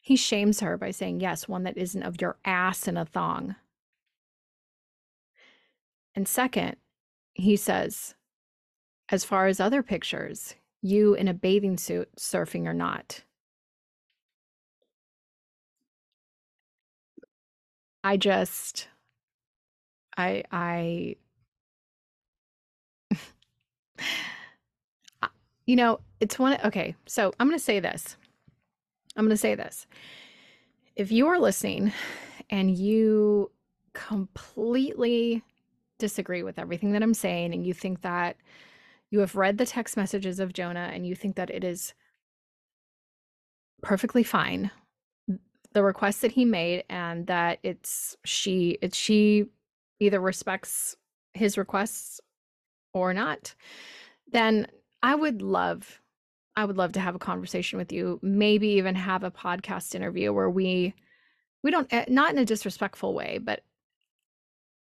He 0.00 0.16
shames 0.16 0.60
her 0.60 0.78
by 0.78 0.90
saying 0.90 1.20
yes 1.20 1.46
one 1.46 1.64
that 1.64 1.76
isn't 1.76 2.02
of 2.02 2.20
your 2.20 2.38
ass 2.44 2.88
in 2.88 2.96
a 2.96 3.04
thong. 3.04 3.56
And 6.14 6.26
second 6.26 6.76
he 7.34 7.54
says 7.56 8.14
as 9.10 9.24
far 9.24 9.46
as 9.46 9.60
other 9.60 9.82
pictures 9.82 10.54
you 10.80 11.14
in 11.14 11.28
a 11.28 11.34
bathing 11.34 11.76
suit 11.76 12.08
surfing 12.18 12.66
or 12.66 12.74
not. 12.74 13.24
I 18.02 18.16
just 18.16 18.88
I 20.18 20.44
I 20.52 21.16
you 25.66 25.76
know, 25.76 26.00
it's 26.20 26.38
one 26.38 26.58
okay, 26.64 26.94
so 27.06 27.32
I'm 27.38 27.46
going 27.46 27.58
to 27.58 27.64
say 27.64 27.78
this. 27.78 28.16
I'm 29.16 29.24
going 29.24 29.30
to 29.30 29.36
say 29.36 29.54
this. 29.54 29.86
If 30.96 31.12
you 31.12 31.26
are 31.28 31.38
listening 31.38 31.92
and 32.50 32.76
you 32.76 33.50
completely 33.92 35.42
disagree 35.98 36.42
with 36.42 36.58
everything 36.58 36.92
that 36.92 37.02
I'm 37.02 37.14
saying 37.14 37.52
and 37.52 37.66
you 37.66 37.74
think 37.74 38.02
that 38.02 38.36
you 39.10 39.20
have 39.20 39.36
read 39.36 39.58
the 39.58 39.66
text 39.66 39.96
messages 39.96 40.40
of 40.40 40.52
Jonah 40.52 40.90
and 40.92 41.06
you 41.06 41.14
think 41.14 41.36
that 41.36 41.50
it 41.50 41.64
is 41.64 41.94
perfectly 43.82 44.22
fine 44.22 44.70
the 45.72 45.82
request 45.82 46.22
that 46.22 46.32
he 46.32 46.44
made 46.44 46.84
and 46.88 47.26
that 47.26 47.58
it's 47.62 48.16
she 48.24 48.78
it's 48.80 48.96
she 48.96 49.46
either 50.00 50.20
respects 50.20 50.96
his 51.34 51.58
requests 51.58 52.20
or 52.94 53.12
not 53.14 53.54
then 54.30 54.66
i 55.02 55.14
would 55.14 55.42
love 55.42 56.00
i 56.56 56.64
would 56.64 56.76
love 56.76 56.92
to 56.92 57.00
have 57.00 57.14
a 57.14 57.18
conversation 57.18 57.78
with 57.78 57.92
you 57.92 58.18
maybe 58.22 58.68
even 58.68 58.94
have 58.94 59.22
a 59.24 59.30
podcast 59.30 59.94
interview 59.94 60.32
where 60.32 60.50
we 60.50 60.94
we 61.62 61.70
don't 61.70 61.92
eh, 61.92 62.04
not 62.08 62.32
in 62.32 62.38
a 62.38 62.44
disrespectful 62.44 63.14
way 63.14 63.38
but 63.38 63.62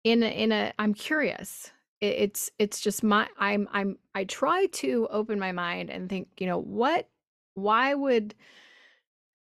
in 0.06 0.22
a, 0.22 0.26
in 0.26 0.52
a 0.52 0.72
i'm 0.78 0.94
curious. 0.94 1.72
It's 2.00 2.50
it's 2.58 2.80
just 2.80 3.02
my 3.02 3.26
i'm 3.38 3.68
i'm 3.72 3.98
i 4.14 4.24
try 4.24 4.66
to 4.66 5.08
open 5.10 5.38
my 5.38 5.50
mind 5.50 5.90
and 5.90 6.08
think 6.08 6.28
you 6.38 6.46
know 6.46 6.60
what 6.60 7.08
why 7.54 7.94
would 7.94 8.34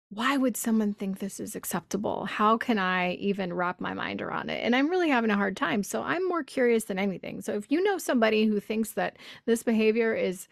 why 0.10 0.38
would 0.38 0.56
someone 0.56 0.94
think 0.94 1.20
this 1.20 1.40
is 1.40 1.56
acceptable? 1.56 2.26
How 2.26 2.58
can 2.58 2.78
I 2.78 3.14
even 3.14 3.54
wrap 3.54 3.82
my 3.82 3.94
mind 3.94 4.22
around 4.22 4.50
it? 4.50 4.64
And 4.64 4.76
I'm 4.76 4.90
really 4.90 5.10
having 5.10 5.32
a 5.32 5.36
hard 5.36 5.58
time. 5.58 5.84
So 5.84 6.04
I'm 6.04 6.28
more 6.28 6.44
curious 6.44 6.86
than 6.86 7.00
anything. 7.00 7.42
So 7.42 7.54
if 7.54 7.72
you 7.72 7.84
know 7.84 7.98
somebody 7.98 8.46
who 8.46 8.60
thinks 8.60 8.92
that 8.92 9.18
this 9.46 9.64
behavior 9.64 10.14
is 10.14 10.48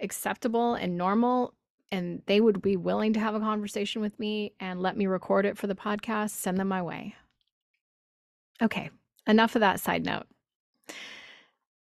acceptable 0.00 0.74
and 0.74 0.96
normal, 0.96 1.54
and 1.90 2.22
they 2.26 2.40
would 2.40 2.62
be 2.62 2.76
willing 2.76 3.12
to 3.12 3.20
have 3.20 3.34
a 3.34 3.40
conversation 3.40 4.00
with 4.00 4.18
me 4.18 4.52
and 4.58 4.80
let 4.80 4.96
me 4.96 5.06
record 5.06 5.44
it 5.44 5.58
for 5.58 5.66
the 5.66 5.74
podcast, 5.74 6.30
send 6.30 6.58
them 6.58 6.68
my 6.68 6.80
way. 6.80 7.14
Okay, 8.62 8.90
enough 9.26 9.56
of 9.56 9.60
that 9.60 9.80
side 9.80 10.04
note. 10.04 10.26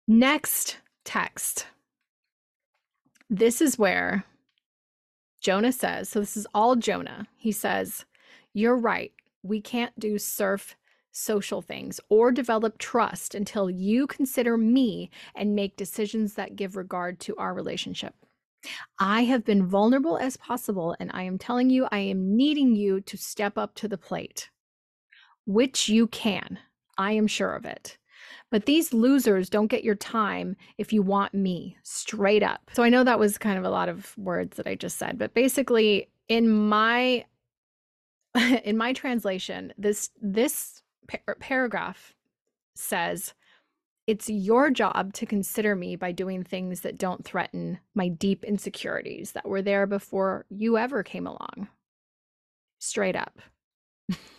Next 0.09 0.79
text. 1.05 1.67
This 3.31 3.61
is 3.61 3.79
where 3.79 4.25
Jonah 5.45 5.73
says, 5.73 6.09
so 6.09 6.21
this 6.21 6.39
is 6.39 6.47
all 6.55 6.75
Jonah. 6.75 7.29
He 7.37 7.53
says, 7.53 8.07
You're 8.55 8.79
right. 8.79 9.13
We 9.43 9.61
can't 9.61 9.97
do 10.01 10.19
surf 10.19 10.75
social 11.13 11.61
things 11.61 12.01
or 12.09 12.33
develop 12.33 12.79
trust 12.79 13.35
until 13.35 13.69
you 13.69 14.07
consider 14.07 14.57
me 14.57 15.11
and 15.37 15.55
make 15.55 15.77
decisions 15.77 16.35
that 16.35 16.57
give 16.57 16.77
regard 16.77 17.21
to 17.21 17.37
our 17.37 17.53
relationship. 17.53 18.15
I 18.99 19.25
have 19.25 19.45
been 19.45 19.67
vulnerable 19.67 20.17
as 20.17 20.39
possible, 20.39 20.97
and 20.99 21.11
I 21.13 21.25
am 21.25 21.37
telling 21.37 21.69
you, 21.69 21.87
I 21.93 21.99
am 21.99 22.35
needing 22.35 22.75
you 22.75 23.03
to 23.03 23.19
step 23.19 23.59
up 23.59 23.75
to 23.75 23.87
the 23.87 23.99
plate, 23.99 24.49
which 25.45 25.91
you 25.91 26.07
can. 26.07 26.59
I 26.97 27.13
am 27.13 27.27
sure 27.27 27.55
of 27.55 27.67
it. 27.67 27.99
But 28.55 28.67
these 28.67 28.93
losers 28.93 29.51
don't 29.51 29.67
get 29.67 29.83
your 29.83 29.97
time 29.97 30.55
if 30.79 30.93
you 30.93 31.03
want 31.03 31.35
me, 31.35 31.77
straight 31.83 32.45
up. 32.45 32.71
So 32.73 32.85
I 32.85 32.89
know 32.89 33.03
that 33.03 33.19
was 33.19 33.37
kind 33.37 33.59
of 33.59 33.65
a 33.65 33.69
lot 33.69 33.89
of 33.89 34.17
words 34.17 34.57
that 34.59 34.69
I 34.69 34.77
just 34.77 34.97
said, 34.97 35.19
but 35.19 35.35
basically 35.35 36.09
in 36.29 36.49
my 36.69 37.25
in 38.65 38.77
my 38.77 38.93
translation, 38.93 39.73
this 39.77 40.11
this 40.23 40.85
par- 41.09 41.21
er, 41.29 41.37
paragraph 41.41 42.15
says 42.77 43.35
it's 44.07 44.31
your 44.31 44.71
job 44.71 45.15
to 45.15 45.27
consider 45.27 45.75
me 45.75 45.97
by 45.97 46.13
doing 46.13 46.45
things 46.45 46.83
that 46.83 46.97
don't 46.97 47.25
threaten 47.25 47.81
my 47.97 48.07
deep 48.07 48.45
insecurities 48.45 49.33
that 49.33 49.49
were 49.49 49.63
there 49.63 49.85
before 49.85 50.47
you 50.49 50.79
ever 50.79 51.03
came 51.03 51.27
along. 51.27 51.67
Straight 52.79 53.17
up. 53.17 53.41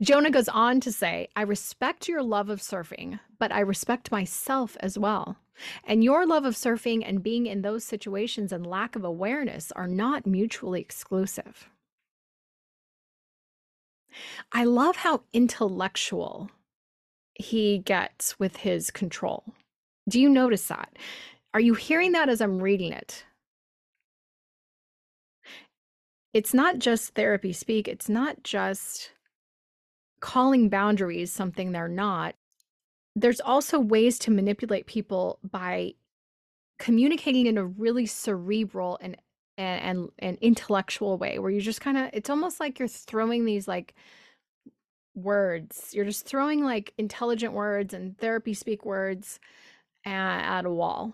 Jonah 0.00 0.30
goes 0.30 0.48
on 0.48 0.80
to 0.80 0.92
say, 0.92 1.28
I 1.34 1.42
respect 1.42 2.08
your 2.08 2.22
love 2.22 2.50
of 2.50 2.60
surfing, 2.60 3.18
but 3.38 3.52
I 3.52 3.60
respect 3.60 4.12
myself 4.12 4.76
as 4.80 4.96
well. 4.96 5.36
And 5.84 6.04
your 6.04 6.24
love 6.24 6.44
of 6.44 6.54
surfing 6.54 7.02
and 7.04 7.22
being 7.22 7.46
in 7.46 7.62
those 7.62 7.84
situations 7.84 8.52
and 8.52 8.64
lack 8.64 8.94
of 8.94 9.04
awareness 9.04 9.72
are 9.72 9.88
not 9.88 10.24
mutually 10.24 10.80
exclusive. 10.80 11.68
I 14.52 14.64
love 14.64 14.96
how 14.96 15.22
intellectual 15.32 16.50
he 17.34 17.78
gets 17.78 18.38
with 18.38 18.58
his 18.58 18.90
control. 18.90 19.44
Do 20.08 20.20
you 20.20 20.28
notice 20.28 20.66
that? 20.68 20.96
Are 21.54 21.60
you 21.60 21.74
hearing 21.74 22.12
that 22.12 22.28
as 22.28 22.40
I'm 22.40 22.62
reading 22.62 22.92
it? 22.92 23.24
It's 26.32 26.54
not 26.54 26.78
just 26.78 27.14
therapy 27.14 27.52
speak, 27.52 27.88
it's 27.88 28.08
not 28.08 28.44
just 28.44 29.12
calling 30.20 30.68
boundaries 30.68 31.32
something 31.32 31.72
they're 31.72 31.88
not. 31.88 32.34
There's 33.16 33.40
also 33.40 33.80
ways 33.80 34.18
to 34.20 34.30
manipulate 34.30 34.86
people 34.86 35.38
by 35.48 35.94
communicating 36.78 37.46
in 37.46 37.58
a 37.58 37.64
really 37.64 38.06
cerebral 38.06 38.98
and 39.00 39.16
and 39.56 39.82
and, 39.82 40.10
and 40.20 40.38
intellectual 40.40 41.18
way 41.18 41.38
where 41.38 41.50
you 41.50 41.60
just 41.60 41.80
kind 41.80 41.98
of 41.98 42.08
it's 42.12 42.30
almost 42.30 42.60
like 42.60 42.78
you're 42.78 42.88
throwing 42.88 43.44
these 43.44 43.68
like 43.68 43.94
words 45.14 45.90
you're 45.92 46.04
just 46.04 46.24
throwing 46.24 46.62
like 46.62 46.94
intelligent 46.96 47.52
words 47.52 47.92
and 47.92 48.16
therapy 48.18 48.54
speak 48.54 48.84
words 48.84 49.40
at, 50.04 50.58
at 50.58 50.64
a 50.64 50.70
wall 50.70 51.12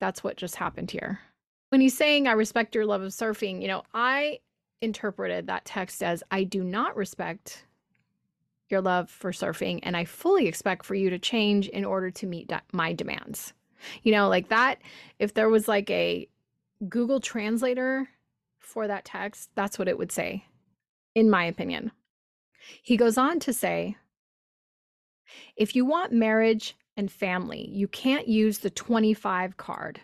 that's 0.00 0.24
what 0.24 0.38
just 0.38 0.56
happened 0.56 0.90
here 0.90 1.20
when 1.68 1.82
he's 1.82 1.96
saying 1.96 2.26
i 2.26 2.32
respect 2.32 2.74
your 2.74 2.86
love 2.86 3.02
of 3.02 3.12
surfing 3.12 3.60
you 3.60 3.68
know 3.68 3.82
i 3.92 4.38
interpreted 4.80 5.46
that 5.46 5.64
text 5.66 6.02
as 6.02 6.22
i 6.30 6.42
do 6.42 6.64
not 6.64 6.96
respect 6.96 7.66
your 8.72 8.80
love 8.80 9.08
for 9.10 9.30
surfing, 9.30 9.80
and 9.82 9.96
I 9.96 10.04
fully 10.04 10.48
expect 10.48 10.84
for 10.84 10.94
you 10.94 11.10
to 11.10 11.18
change 11.18 11.68
in 11.68 11.84
order 11.84 12.10
to 12.10 12.26
meet 12.26 12.48
de- 12.48 12.62
my 12.72 12.92
demands. 12.92 13.52
You 14.02 14.12
know, 14.12 14.28
like 14.28 14.48
that, 14.48 14.80
if 15.18 15.34
there 15.34 15.48
was 15.48 15.68
like 15.68 15.90
a 15.90 16.28
Google 16.88 17.20
translator 17.20 18.08
for 18.58 18.88
that 18.88 19.04
text, 19.04 19.50
that's 19.54 19.78
what 19.78 19.88
it 19.88 19.98
would 19.98 20.10
say, 20.10 20.44
in 21.14 21.30
my 21.30 21.44
opinion. 21.44 21.92
He 22.82 22.96
goes 22.96 23.18
on 23.18 23.38
to 23.40 23.52
say, 23.52 23.96
if 25.56 25.74
you 25.76 25.84
want 25.84 26.12
marriage 26.12 26.76
and 26.96 27.10
family, 27.10 27.68
you 27.70 27.88
can't 27.88 28.28
use 28.28 28.58
the 28.58 28.70
25 28.70 29.56
card. 29.56 30.00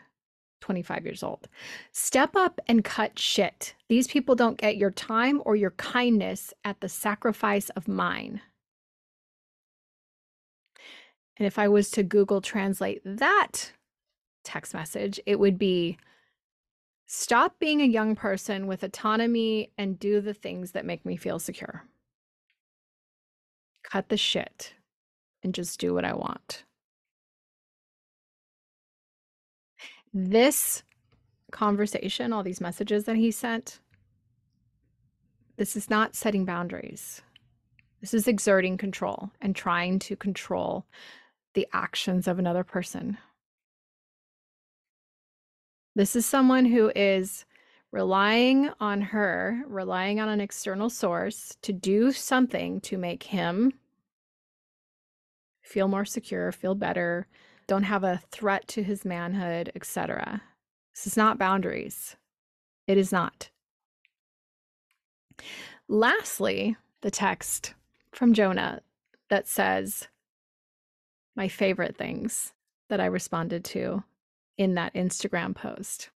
25 0.60 1.04
years 1.04 1.22
old. 1.22 1.48
Step 1.92 2.34
up 2.34 2.60
and 2.66 2.84
cut 2.84 3.18
shit. 3.18 3.74
These 3.88 4.08
people 4.08 4.34
don't 4.34 4.58
get 4.58 4.76
your 4.76 4.90
time 4.90 5.40
or 5.44 5.56
your 5.56 5.70
kindness 5.72 6.52
at 6.64 6.80
the 6.80 6.88
sacrifice 6.88 7.70
of 7.70 7.88
mine. 7.88 8.40
And 11.38 11.46
if 11.46 11.58
I 11.58 11.68
was 11.68 11.90
to 11.92 12.02
Google 12.02 12.40
translate 12.40 13.00
that 13.04 13.72
text 14.44 14.74
message, 14.74 15.20
it 15.24 15.38
would 15.38 15.58
be 15.58 15.98
stop 17.06 17.58
being 17.58 17.80
a 17.80 17.86
young 17.86 18.16
person 18.16 18.66
with 18.66 18.82
autonomy 18.82 19.70
and 19.78 19.98
do 19.98 20.20
the 20.20 20.34
things 20.34 20.72
that 20.72 20.84
make 20.84 21.06
me 21.06 21.16
feel 21.16 21.38
secure. 21.38 21.84
Cut 23.84 24.08
the 24.08 24.16
shit 24.16 24.74
and 25.42 25.54
just 25.54 25.78
do 25.78 25.94
what 25.94 26.04
I 26.04 26.12
want. 26.12 26.64
This 30.12 30.82
conversation, 31.52 32.32
all 32.32 32.42
these 32.42 32.60
messages 32.60 33.04
that 33.04 33.16
he 33.16 33.30
sent, 33.30 33.78
this 35.56 35.76
is 35.76 35.88
not 35.88 36.16
setting 36.16 36.44
boundaries. 36.44 37.22
This 38.00 38.14
is 38.14 38.28
exerting 38.28 38.76
control 38.76 39.30
and 39.40 39.54
trying 39.54 39.98
to 40.00 40.16
control 40.16 40.86
the 41.54 41.66
actions 41.72 42.28
of 42.28 42.38
another 42.38 42.64
person. 42.64 43.18
This 45.94 46.14
is 46.14 46.26
someone 46.26 46.66
who 46.66 46.92
is 46.94 47.44
relying 47.90 48.70
on 48.80 49.00
her, 49.00 49.62
relying 49.66 50.20
on 50.20 50.28
an 50.28 50.40
external 50.40 50.90
source 50.90 51.56
to 51.62 51.72
do 51.72 52.12
something 52.12 52.80
to 52.82 52.98
make 52.98 53.24
him 53.24 53.72
feel 55.62 55.88
more 55.88 56.04
secure, 56.04 56.52
feel 56.52 56.74
better, 56.74 57.26
don't 57.66 57.82
have 57.82 58.04
a 58.04 58.20
threat 58.30 58.66
to 58.68 58.82
his 58.82 59.04
manhood, 59.04 59.70
etc. 59.74 60.42
This 60.94 61.06
is 61.06 61.16
not 61.16 61.38
boundaries. 61.38 62.16
It 62.86 62.96
is 62.96 63.12
not. 63.12 63.50
Lastly, 65.88 66.76
the 67.02 67.10
text 67.10 67.74
from 68.12 68.32
Jonah 68.32 68.80
that 69.28 69.46
says, 69.46 70.08
my 71.38 71.46
favorite 71.46 71.96
things 71.96 72.52
that 72.90 73.00
I 73.00 73.06
responded 73.06 73.64
to 73.66 74.02
in 74.58 74.74
that 74.74 74.92
Instagram 74.94 75.54
post. 75.54 76.10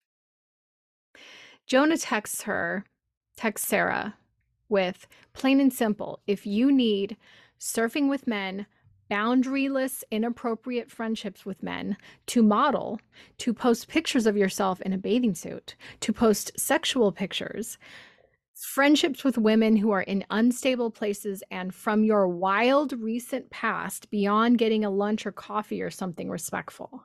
Jonah 1.64 1.96
texts 1.96 2.42
her, 2.42 2.84
texts 3.36 3.68
Sarah 3.68 4.16
with 4.68 5.06
plain 5.32 5.60
and 5.60 5.72
simple 5.72 6.18
if 6.26 6.44
you 6.44 6.72
need 6.72 7.16
surfing 7.60 8.08
with 8.08 8.26
men, 8.26 8.66
boundaryless, 9.08 10.02
inappropriate 10.10 10.90
friendships 10.90 11.46
with 11.46 11.62
men, 11.62 11.96
to 12.26 12.42
model, 12.42 13.00
to 13.38 13.54
post 13.54 13.86
pictures 13.86 14.26
of 14.26 14.36
yourself 14.36 14.80
in 14.80 14.92
a 14.92 14.98
bathing 14.98 15.36
suit, 15.36 15.76
to 16.00 16.12
post 16.12 16.50
sexual 16.58 17.12
pictures, 17.12 17.78
friendships 18.64 19.24
with 19.24 19.38
women 19.38 19.76
who 19.76 19.90
are 19.90 20.02
in 20.02 20.24
unstable 20.30 20.90
places, 20.90 21.42
and 21.50 21.74
from 21.74 22.04
your 22.04 22.28
wild 22.28 22.92
recent 22.92 23.50
past 23.50 24.10
beyond 24.10 24.58
getting 24.58 24.84
a 24.84 24.90
lunch 24.90 25.26
or 25.26 25.32
coffee 25.32 25.82
or 25.82 25.90
something 25.90 26.30
respectful. 26.30 27.04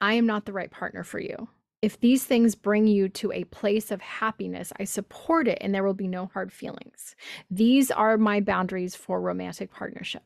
I 0.00 0.14
am 0.14 0.26
not 0.26 0.44
the 0.44 0.52
right 0.52 0.70
partner 0.70 1.04
for 1.04 1.18
you. 1.18 1.48
If 1.82 2.00
these 2.00 2.24
things 2.24 2.54
bring 2.54 2.86
you 2.86 3.08
to 3.10 3.32
a 3.32 3.44
place 3.44 3.90
of 3.90 4.00
happiness, 4.00 4.72
I 4.78 4.84
support 4.84 5.48
it 5.48 5.58
and 5.60 5.74
there 5.74 5.84
will 5.84 5.94
be 5.94 6.08
no 6.08 6.30
hard 6.32 6.52
feelings. 6.52 7.14
These 7.50 7.90
are 7.90 8.16
my 8.16 8.40
boundaries 8.40 8.94
for 8.94 9.20
romantic 9.20 9.70
partnership. 9.70 10.22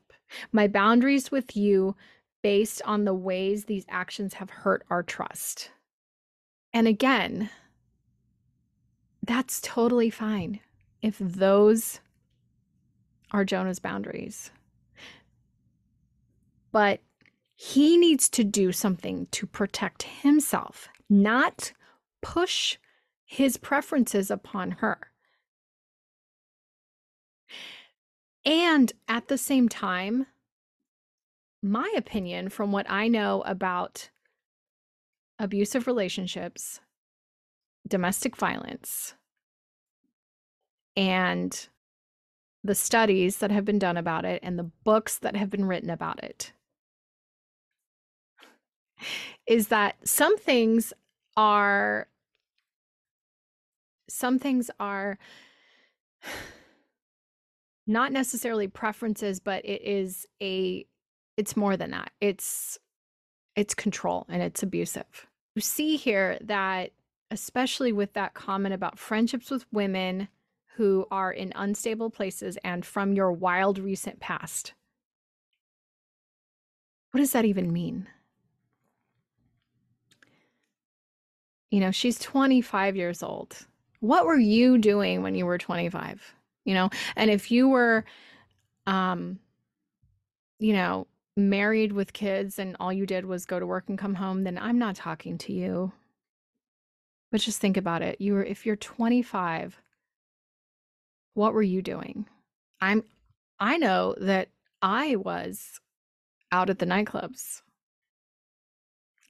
My 0.52 0.68
boundaries 0.68 1.32
with 1.32 1.56
you 1.56 1.96
based 2.42 2.80
on 2.84 3.04
the 3.04 3.14
ways 3.14 3.64
these 3.64 3.86
actions 3.88 4.34
have 4.34 4.50
hurt 4.50 4.84
our 4.90 5.02
trust. 5.02 5.70
And 6.72 6.86
again, 6.86 7.50
that's 9.28 9.60
totally 9.60 10.10
fine 10.10 10.58
if 11.00 11.16
those 11.18 12.00
are 13.30 13.44
Jonah's 13.44 13.78
boundaries. 13.78 14.50
But 16.72 17.00
he 17.54 17.96
needs 17.96 18.28
to 18.30 18.42
do 18.42 18.72
something 18.72 19.28
to 19.30 19.46
protect 19.46 20.02
himself 20.02 20.88
not 21.08 21.72
push 22.20 22.76
his 23.24 23.56
preferences 23.56 24.30
upon 24.30 24.72
her. 24.72 24.98
And 28.44 28.92
at 29.06 29.28
the 29.28 29.38
same 29.38 29.68
time, 29.68 30.26
my 31.62 31.92
opinion 31.96 32.48
from 32.48 32.72
what 32.72 32.86
I 32.88 33.08
know 33.08 33.42
about 33.42 34.10
abusive 35.38 35.86
relationships, 35.86 36.80
domestic 37.86 38.36
violence, 38.36 39.14
and 40.96 41.68
the 42.64 42.74
studies 42.74 43.38
that 43.38 43.50
have 43.50 43.64
been 43.64 43.78
done 43.78 43.96
about 43.96 44.24
it 44.24 44.40
and 44.42 44.58
the 44.58 44.70
books 44.84 45.18
that 45.18 45.36
have 45.36 45.48
been 45.48 45.64
written 45.64 45.90
about 45.90 46.22
it 46.22 46.52
is 49.46 49.68
that 49.68 49.96
some 50.06 50.36
things 50.36 50.92
are 51.36 52.08
some 54.10 54.38
things 54.38 54.70
are 54.80 55.18
not 57.86 58.10
necessarily 58.10 58.66
preferences 58.66 59.38
but 59.38 59.64
it 59.64 59.80
is 59.82 60.26
a 60.42 60.84
it's 61.38 61.56
more 61.56 61.76
than 61.76 61.92
that. 61.92 62.10
It's 62.20 62.78
it's 63.56 63.74
control 63.74 64.26
and 64.28 64.42
it's 64.42 64.62
abusive. 64.62 65.26
You 65.54 65.62
see 65.62 65.96
here 65.96 66.36
that 66.42 66.90
especially 67.30 67.92
with 67.92 68.12
that 68.14 68.34
comment 68.34 68.74
about 68.74 68.98
friendships 68.98 69.50
with 69.50 69.66
women 69.72 70.28
who 70.76 71.06
are 71.10 71.32
in 71.32 71.52
unstable 71.56 72.10
places 72.10 72.56
and 72.64 72.84
from 72.84 73.12
your 73.12 73.32
wild 73.32 73.78
recent 73.78 74.20
past 74.20 74.74
what 77.10 77.20
does 77.20 77.32
that 77.32 77.44
even 77.44 77.72
mean 77.72 78.08
You 81.70 81.80
know, 81.80 81.90
she's 81.90 82.18
25 82.18 82.96
years 82.96 83.22
old. 83.22 83.66
What 84.00 84.26
were 84.26 84.38
you 84.38 84.78
doing 84.78 85.22
when 85.22 85.34
you 85.34 85.44
were 85.44 85.58
25? 85.58 86.34
You 86.64 86.74
know, 86.74 86.90
and 87.16 87.30
if 87.30 87.50
you 87.50 87.68
were, 87.68 88.04
um, 88.86 89.38
you 90.58 90.72
know, 90.72 91.06
married 91.36 91.92
with 91.92 92.12
kids 92.12 92.58
and 92.58 92.76
all 92.80 92.92
you 92.92 93.06
did 93.06 93.24
was 93.24 93.44
go 93.46 93.60
to 93.60 93.66
work 93.66 93.84
and 93.88 93.98
come 93.98 94.14
home, 94.14 94.44
then 94.44 94.58
I'm 94.58 94.78
not 94.78 94.96
talking 94.96 95.38
to 95.38 95.52
you. 95.52 95.92
But 97.30 97.40
just 97.40 97.60
think 97.60 97.76
about 97.76 98.02
it. 98.02 98.20
You 98.20 98.34
were, 98.34 98.44
if 98.44 98.64
you're 98.64 98.76
25, 98.76 99.80
what 101.34 101.52
were 101.52 101.62
you 101.62 101.82
doing? 101.82 102.26
I'm, 102.80 103.04
I 103.60 103.76
know 103.76 104.14
that 104.18 104.48
I 104.80 105.16
was 105.16 105.80
out 106.52 106.70
at 106.70 106.78
the 106.78 106.86
nightclubs. 106.86 107.62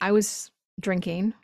I 0.00 0.12
was 0.12 0.50
drinking. 0.80 1.34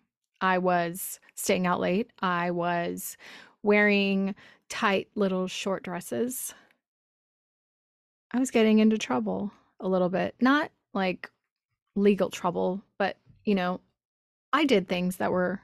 I 0.40 0.58
was 0.58 1.18
staying 1.34 1.66
out 1.66 1.80
late. 1.80 2.10
I 2.20 2.50
was 2.50 3.16
wearing 3.62 4.34
tight 4.68 5.08
little 5.14 5.48
short 5.48 5.82
dresses. 5.82 6.54
I 8.32 8.38
was 8.38 8.50
getting 8.50 8.78
into 8.78 8.98
trouble 8.98 9.52
a 9.80 9.88
little 9.88 10.08
bit. 10.08 10.34
Not 10.40 10.70
like 10.92 11.30
legal 11.96 12.30
trouble, 12.30 12.82
but 12.98 13.16
you 13.44 13.54
know, 13.54 13.80
I 14.52 14.64
did 14.64 14.88
things 14.88 15.16
that 15.16 15.32
were 15.32 15.60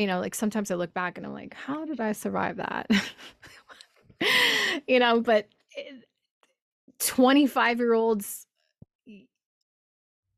you 0.00 0.06
know, 0.06 0.18
like 0.18 0.34
sometimes 0.34 0.70
I 0.70 0.76
look 0.76 0.94
back 0.94 1.18
and 1.18 1.26
I'm 1.26 1.34
like, 1.34 1.52
how 1.52 1.84
did 1.84 2.00
I 2.00 2.12
survive 2.12 2.56
that? 2.56 2.90
you 4.88 4.98
know, 4.98 5.20
but 5.20 5.46
eh, 5.76 5.92
25 7.00 7.78
year 7.78 7.92
olds 7.92 8.46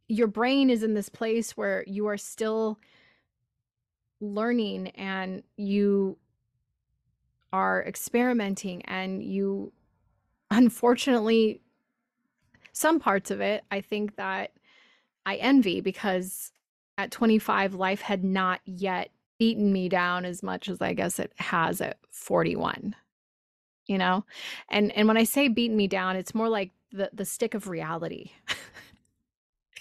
your 0.08 0.26
brain 0.26 0.68
is 0.68 0.82
in 0.82 0.94
this 0.94 1.08
place 1.08 1.56
where 1.56 1.84
you 1.86 2.08
are 2.08 2.16
still 2.16 2.78
learning 4.20 4.88
and 4.88 5.44
you 5.56 6.18
are 7.52 7.84
experimenting 7.84 8.82
and 8.82 9.22
you 9.22 9.72
unfortunately 10.50 11.60
some 12.72 12.98
parts 12.98 13.30
of 13.30 13.40
it 13.40 13.64
I 13.70 13.80
think 13.80 14.16
that 14.16 14.50
I 15.24 15.36
envy 15.36 15.80
because 15.80 16.50
at 16.98 17.10
25 17.10 17.74
life 17.74 18.02
had 18.02 18.22
not 18.22 18.60
yet 18.66 19.10
beaten 19.42 19.72
me 19.72 19.88
down 19.88 20.24
as 20.24 20.40
much 20.40 20.68
as 20.68 20.80
I 20.80 20.92
guess 20.92 21.18
it 21.18 21.32
has 21.38 21.80
at 21.80 21.98
41 22.12 22.94
you 23.88 23.98
know? 23.98 24.24
And 24.68 24.92
and 24.92 25.08
when 25.08 25.16
I 25.16 25.24
say 25.24 25.48
beaten 25.48 25.76
me 25.76 25.88
down 25.88 26.14
it's 26.14 26.34
more 26.34 26.48
like 26.48 26.70
the 26.92 27.10
the 27.12 27.24
stick 27.24 27.54
of 27.54 27.68
reality. 27.68 28.30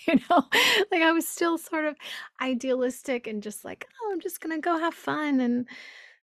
You 0.07 0.15
know? 0.15 0.43
Like 0.91 1.03
i 1.03 1.11
was 1.11 1.27
still 1.27 1.59
sort 1.59 1.85
of 1.85 1.95
idealistic 2.41 3.27
and 3.27 3.43
just 3.43 3.63
like 3.63 3.87
oh 4.01 4.09
i'm 4.11 4.19
just 4.19 4.41
gonna 4.41 4.59
go 4.59 4.79
have 4.79 4.95
fun 4.95 5.39
and 5.39 5.67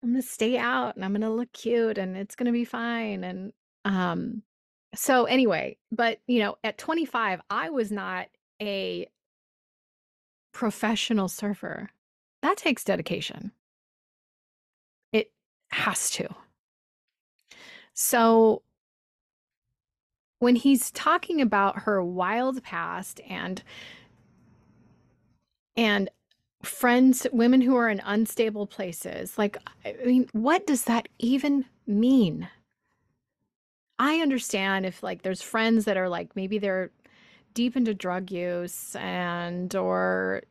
i'm 0.00 0.10
gonna 0.10 0.22
stay 0.22 0.56
out 0.56 0.94
and 0.94 1.04
i'm 1.04 1.12
gonna 1.12 1.34
look 1.34 1.52
cute 1.52 1.98
and 1.98 2.16
it's 2.16 2.36
gonna 2.36 2.52
be 2.52 2.64
fine. 2.64 3.24
And 3.24 3.52
um 3.84 4.42
so 4.94 5.24
anyway 5.24 5.76
but 5.90 6.20
you 6.28 6.38
know 6.38 6.56
at 6.62 6.78
25 6.78 7.40
i 7.50 7.68
was 7.70 7.90
not 7.90 8.28
a 8.62 9.08
professional 10.52 11.26
surfer 11.26 11.90
that 12.44 12.56
takes 12.56 12.84
dedication. 12.84 13.50
It 15.12 15.32
has 15.70 16.10
to. 16.10 16.28
So 17.94 18.62
when 20.38 20.56
he's 20.56 20.90
talking 20.92 21.40
about 21.40 21.80
her 21.80 22.02
wild 22.02 22.62
past 22.62 23.20
and 23.28 23.62
and 25.76 26.08
friends 26.62 27.26
women 27.32 27.60
who 27.60 27.76
are 27.76 27.88
in 27.90 28.00
unstable 28.06 28.66
places 28.66 29.36
like 29.36 29.58
i 29.84 29.94
mean 30.06 30.26
what 30.32 30.66
does 30.66 30.84
that 30.84 31.08
even 31.18 31.66
mean? 31.86 32.48
I 33.98 34.20
understand 34.20 34.86
if 34.86 35.02
like 35.02 35.22
there's 35.22 35.42
friends 35.42 35.84
that 35.84 35.96
are 35.96 36.08
like 36.08 36.34
maybe 36.34 36.58
they're 36.58 36.90
deep 37.54 37.76
into 37.76 37.94
drug 37.94 38.30
use 38.30 38.96
and 38.96 39.74
or 39.74 40.42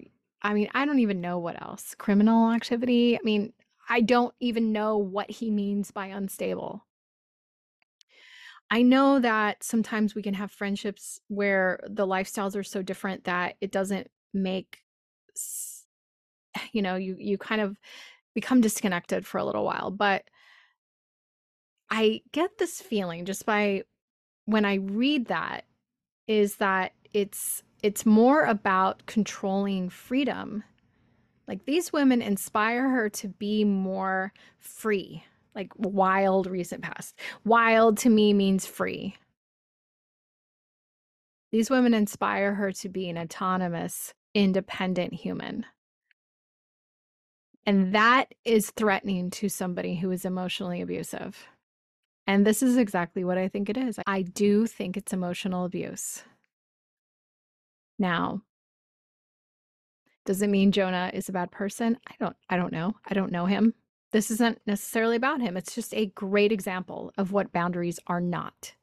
i 0.43 0.53
mean 0.53 0.69
i 0.73 0.85
don't 0.85 0.99
even 0.99 1.21
know 1.21 1.39
what 1.39 1.61
else 1.61 1.95
criminal 1.97 2.51
activity 2.51 3.17
i 3.17 3.19
mean 3.23 3.53
i 3.89 4.01
don't 4.01 4.33
even 4.39 4.71
know 4.71 4.97
what 4.97 5.29
he 5.29 5.51
means 5.51 5.91
by 5.91 6.07
unstable. 6.07 6.85
I 8.71 8.81
know 8.81 9.19
that 9.19 9.63
sometimes 9.63 10.15
we 10.15 10.23
can 10.23 10.33
have 10.33 10.51
friendships 10.51 11.19
where 11.27 11.79
the 11.87 12.07
lifestyles 12.07 12.55
are 12.55 12.63
so 12.63 12.81
different 12.81 13.25
that 13.25 13.55
it 13.61 13.71
doesn't 13.71 14.09
make 14.33 14.79
you 16.71 16.81
know, 16.81 16.95
you 16.95 17.15
you 17.19 17.37
kind 17.37 17.61
of 17.61 17.77
become 18.33 18.61
disconnected 18.61 19.27
for 19.27 19.37
a 19.37 19.45
little 19.45 19.63
while, 19.63 19.91
but 19.91 20.23
I 21.89 22.21
get 22.31 22.57
this 22.57 22.81
feeling 22.81 23.25
just 23.25 23.45
by 23.45 23.83
when 24.45 24.65
I 24.65 24.75
read 24.75 25.27
that 25.27 25.65
is 26.27 26.55
that 26.55 26.93
it's 27.13 27.61
it's 27.83 28.05
more 28.05 28.45
about 28.45 29.05
controlling 29.05 29.89
freedom. 29.89 30.63
Like 31.47 31.65
these 31.65 31.91
women 31.91 32.21
inspire 32.21 32.89
her 32.89 33.09
to 33.09 33.27
be 33.27 33.65
more 33.65 34.31
free, 34.57 35.23
like 35.53 35.71
wild 35.75 36.47
recent 36.47 36.81
past. 36.81 37.19
Wild 37.43 37.97
to 37.99 38.09
me 38.09 38.33
means 38.33 38.65
free. 38.65 39.17
These 41.51 41.69
women 41.69 41.93
inspire 41.93 42.55
her 42.55 42.71
to 42.71 42.89
be 42.89 43.09
an 43.09 43.17
autonomous, 43.17 44.13
independent 44.33 45.13
human. 45.13 45.65
And 47.65 47.93
that 47.93 48.33
is 48.45 48.71
threatening 48.71 49.29
to 49.31 49.49
somebody 49.49 49.95
who 49.95 50.09
is 50.11 50.25
emotionally 50.25 50.81
abusive. 50.81 51.45
And 52.25 52.47
this 52.47 52.63
is 52.63 52.77
exactly 52.77 53.23
what 53.25 53.37
I 53.37 53.49
think 53.49 53.69
it 53.69 53.77
is. 53.77 53.99
I 54.07 54.21
do 54.21 54.65
think 54.65 54.95
it's 54.95 55.13
emotional 55.13 55.65
abuse. 55.65 56.23
Now, 58.03 58.41
does 60.25 60.41
it 60.41 60.49
mean 60.49 60.73
Jonah 60.73 61.09
is 61.13 61.29
a 61.29 61.31
bad 61.31 61.51
person? 61.51 61.97
I 62.05 62.15
don't 62.19 62.35
I 62.49 62.57
don't 62.57 62.73
know. 62.73 62.95
I 63.05 63.13
don't 63.13 63.31
know 63.31 63.45
him. 63.45 63.75
This 64.11 64.29
isn't 64.29 64.59
necessarily 64.67 65.15
about 65.15 65.39
him. 65.39 65.55
It's 65.55 65.73
just 65.73 65.93
a 65.93 66.07
great 66.07 66.51
example 66.51 67.13
of 67.17 67.31
what 67.31 67.53
boundaries 67.53 68.01
are 68.07 68.19
not. 68.19 68.73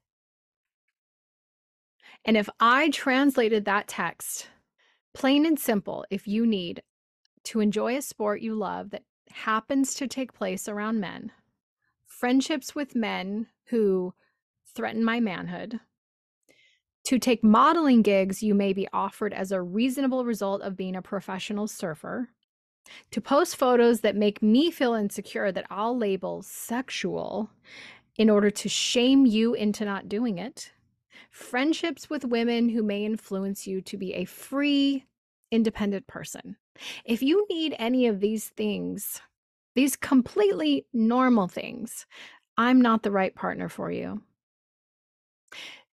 And 2.24 2.34
if 2.34 2.48
I 2.60 2.88
translated 2.88 3.66
that 3.66 3.88
text, 3.88 4.48
plain 5.12 5.44
and 5.44 5.60
simple, 5.60 6.06
if 6.08 6.26
you 6.26 6.46
need 6.46 6.82
to 7.44 7.60
enjoy 7.60 7.98
a 7.98 8.02
sport 8.02 8.40
you 8.40 8.54
love 8.54 8.88
that 8.88 9.04
happens 9.28 9.92
to 9.96 10.06
take 10.08 10.32
place 10.32 10.66
around 10.66 10.98
men, 10.98 11.30
friendships 12.06 12.74
with 12.74 12.96
men 12.96 13.48
who 13.66 14.14
threaten 14.74 15.04
my 15.04 15.20
manhood, 15.20 15.78
to 17.10 17.18
take 17.18 17.42
modeling 17.42 18.02
gigs 18.02 18.40
you 18.40 18.54
may 18.54 18.72
be 18.72 18.86
offered 18.92 19.34
as 19.34 19.50
a 19.50 19.60
reasonable 19.60 20.24
result 20.24 20.62
of 20.62 20.76
being 20.76 20.94
a 20.94 21.02
professional 21.02 21.66
surfer, 21.66 22.28
to 23.10 23.20
post 23.20 23.56
photos 23.56 24.02
that 24.02 24.14
make 24.14 24.40
me 24.40 24.70
feel 24.70 24.94
insecure 24.94 25.50
that 25.50 25.66
I'll 25.70 25.98
label 25.98 26.40
sexual 26.42 27.50
in 28.16 28.30
order 28.30 28.48
to 28.48 28.68
shame 28.68 29.26
you 29.26 29.54
into 29.54 29.84
not 29.84 30.08
doing 30.08 30.38
it, 30.38 30.70
friendships 31.32 32.08
with 32.08 32.24
women 32.24 32.68
who 32.68 32.84
may 32.84 33.04
influence 33.04 33.66
you 33.66 33.80
to 33.80 33.96
be 33.96 34.14
a 34.14 34.24
free, 34.24 35.04
independent 35.50 36.06
person. 36.06 36.54
If 37.04 37.22
you 37.22 37.44
need 37.50 37.74
any 37.80 38.06
of 38.06 38.20
these 38.20 38.50
things, 38.50 39.20
these 39.74 39.96
completely 39.96 40.86
normal 40.92 41.48
things, 41.48 42.06
I'm 42.56 42.80
not 42.80 43.02
the 43.02 43.10
right 43.10 43.34
partner 43.34 43.68
for 43.68 43.90
you. 43.90 44.22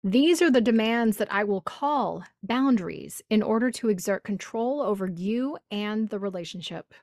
These 0.07 0.41
are 0.41 0.49
the 0.49 0.61
demands 0.61 1.17
that 1.17 1.27
I 1.33 1.43
will 1.43 1.59
call 1.59 2.23
boundaries 2.41 3.21
in 3.29 3.43
order 3.43 3.69
to 3.71 3.89
exert 3.89 4.23
control 4.23 4.81
over 4.81 5.05
you 5.05 5.57
and 5.69 6.07
the 6.07 6.17
relationship. 6.17 6.93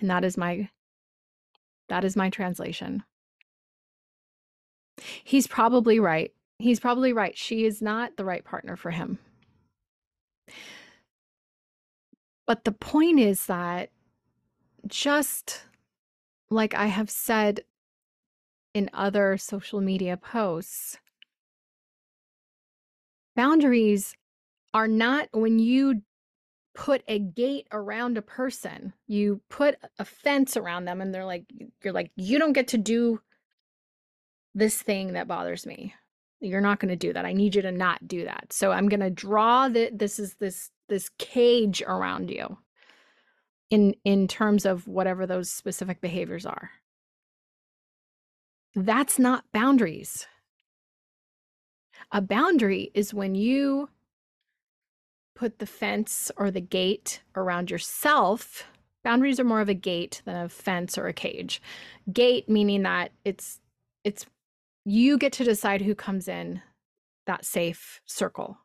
And 0.00 0.08
that 0.08 0.24
is 0.24 0.38
my 0.38 0.70
that 1.90 2.02
is 2.02 2.16
my 2.16 2.30
translation. 2.30 3.02
He's 5.22 5.46
probably 5.46 6.00
right. 6.00 6.32
He's 6.58 6.80
probably 6.80 7.12
right. 7.12 7.36
She 7.36 7.66
is 7.66 7.82
not 7.82 8.16
the 8.16 8.24
right 8.24 8.42
partner 8.42 8.74
for 8.74 8.90
him. 8.90 9.18
But 12.46 12.64
the 12.64 12.72
point 12.72 13.20
is 13.20 13.44
that 13.46 13.90
just 14.86 15.60
like 16.48 16.72
I 16.72 16.86
have 16.86 17.10
said 17.10 17.64
in 18.74 18.90
other 18.92 19.38
social 19.38 19.80
media 19.80 20.16
posts, 20.16 20.98
boundaries 23.36 24.14
are 24.74 24.88
not 24.88 25.28
when 25.32 25.58
you 25.58 26.02
put 26.74 27.02
a 27.06 27.20
gate 27.20 27.68
around 27.72 28.18
a 28.18 28.22
person, 28.22 28.92
you 29.06 29.40
put 29.48 29.76
a 29.98 30.04
fence 30.04 30.56
around 30.56 30.84
them, 30.84 31.00
and 31.00 31.14
they're 31.14 31.24
like, 31.24 31.44
you're 31.82 31.92
like, 31.92 32.10
you 32.16 32.38
don't 32.38 32.52
get 32.52 32.68
to 32.68 32.78
do 32.78 33.20
this 34.54 34.82
thing 34.82 35.12
that 35.12 35.28
bothers 35.28 35.66
me. 35.66 35.94
You're 36.40 36.60
not 36.60 36.80
going 36.80 36.90
to 36.90 36.96
do 36.96 37.12
that. 37.12 37.24
I 37.24 37.32
need 37.32 37.54
you 37.54 37.62
to 37.62 37.72
not 37.72 38.06
do 38.06 38.24
that. 38.24 38.52
So 38.52 38.72
I'm 38.72 38.88
going 38.88 39.00
to 39.00 39.10
draw 39.10 39.68
that 39.68 39.98
this 39.98 40.18
is 40.18 40.34
this 40.34 40.70
this 40.88 41.08
cage 41.18 41.82
around 41.86 42.30
you 42.30 42.58
in 43.70 43.94
in 44.04 44.28
terms 44.28 44.66
of 44.66 44.86
whatever 44.86 45.26
those 45.26 45.50
specific 45.50 46.00
behaviors 46.00 46.44
are. 46.44 46.70
That's 48.74 49.18
not 49.18 49.44
boundaries. 49.52 50.26
A 52.10 52.20
boundary 52.20 52.90
is 52.94 53.14
when 53.14 53.34
you 53.34 53.88
put 55.36 55.58
the 55.58 55.66
fence 55.66 56.30
or 56.36 56.50
the 56.50 56.60
gate 56.60 57.22
around 57.36 57.70
yourself. 57.70 58.64
Boundaries 59.04 59.38
are 59.38 59.44
more 59.44 59.60
of 59.60 59.68
a 59.68 59.74
gate 59.74 60.22
than 60.24 60.36
a 60.36 60.48
fence 60.48 60.98
or 60.98 61.06
a 61.06 61.12
cage. 61.12 61.62
Gate 62.12 62.48
meaning 62.48 62.82
that 62.82 63.12
it's 63.24 63.60
it's 64.02 64.26
you 64.84 65.18
get 65.18 65.32
to 65.34 65.44
decide 65.44 65.82
who 65.82 65.94
comes 65.94 66.28
in 66.28 66.60
that 67.26 67.44
safe 67.44 68.00
circle. 68.06 68.58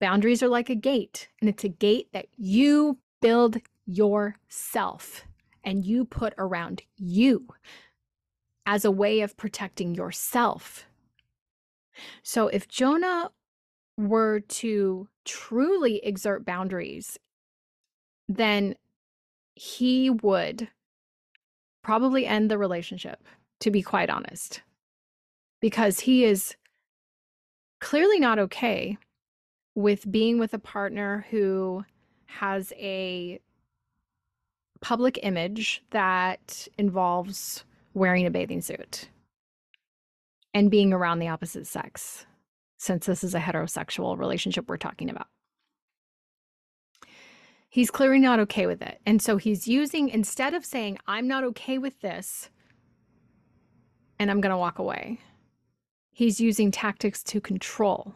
Boundaries 0.00 0.42
are 0.42 0.48
like 0.48 0.70
a 0.70 0.74
gate, 0.74 1.28
and 1.40 1.48
it's 1.48 1.64
a 1.64 1.68
gate 1.68 2.08
that 2.12 2.26
you 2.36 2.98
build 3.20 3.58
yourself 3.86 5.24
and 5.64 5.84
you 5.84 6.04
put 6.04 6.34
around 6.38 6.82
you 6.96 7.46
as 8.66 8.84
a 8.84 8.90
way 8.90 9.20
of 9.20 9.36
protecting 9.36 9.94
yourself. 9.94 10.86
So 12.22 12.48
if 12.48 12.68
Jonah 12.68 13.30
were 13.96 14.40
to 14.40 15.08
truly 15.24 16.04
exert 16.04 16.44
boundaries, 16.44 17.18
then 18.28 18.74
he 19.54 20.10
would 20.10 20.68
probably 21.82 22.26
end 22.26 22.50
the 22.50 22.58
relationship 22.58 23.26
to 23.60 23.70
be 23.70 23.80
quite 23.80 24.10
honest, 24.10 24.60
because 25.60 26.00
he 26.00 26.24
is 26.24 26.56
clearly 27.80 28.18
not 28.18 28.38
okay 28.38 28.98
with 29.74 30.10
being 30.10 30.38
with 30.38 30.52
a 30.52 30.58
partner 30.58 31.24
who 31.30 31.84
has 32.26 32.72
a 32.76 33.40
public 34.82 35.18
image 35.22 35.82
that 35.90 36.68
involves 36.76 37.64
wearing 37.96 38.26
a 38.26 38.30
bathing 38.30 38.60
suit 38.60 39.08
and 40.52 40.70
being 40.70 40.92
around 40.92 41.18
the 41.18 41.28
opposite 41.28 41.66
sex, 41.66 42.26
since 42.76 43.06
this 43.06 43.24
is 43.24 43.34
a 43.34 43.40
heterosexual 43.40 44.18
relationship 44.18 44.68
we're 44.68 44.76
talking 44.76 45.08
about. 45.08 45.28
He's 47.70 47.90
clearly 47.90 48.18
not 48.18 48.38
okay 48.40 48.66
with 48.66 48.82
it. 48.82 49.00
And 49.06 49.20
so 49.20 49.38
he's 49.38 49.66
using, 49.66 50.10
instead 50.10 50.54
of 50.54 50.64
saying, 50.64 50.98
I'm 51.06 51.26
not 51.26 51.42
okay 51.44 51.78
with 51.78 52.00
this, 52.00 52.50
and 54.18 54.30
I'm 54.30 54.40
going 54.40 54.50
to 54.50 54.58
walk 54.58 54.78
away. 54.78 55.20
He's 56.12 56.40
using 56.40 56.70
tactics 56.70 57.22
to 57.24 57.40
control 57.40 58.14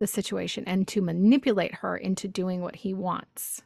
the 0.00 0.06
situation 0.08 0.64
and 0.66 0.86
to 0.88 1.00
manipulate 1.00 1.76
her 1.76 1.96
into 1.96 2.28
doing 2.28 2.60
what 2.62 2.76
he 2.76 2.94
wants, 2.94 3.62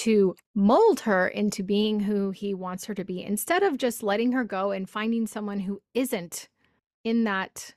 to 0.00 0.34
mold 0.54 1.00
her 1.00 1.28
into 1.28 1.62
being 1.62 2.00
who 2.00 2.30
he 2.30 2.54
wants 2.54 2.86
her 2.86 2.94
to 2.94 3.04
be, 3.04 3.22
instead 3.22 3.62
of 3.62 3.76
just 3.76 4.02
letting 4.02 4.32
her 4.32 4.44
go 4.44 4.70
and 4.70 4.88
finding 4.88 5.26
someone 5.26 5.60
who 5.60 5.82
isn't 5.92 6.48
in 7.04 7.24
that 7.24 7.74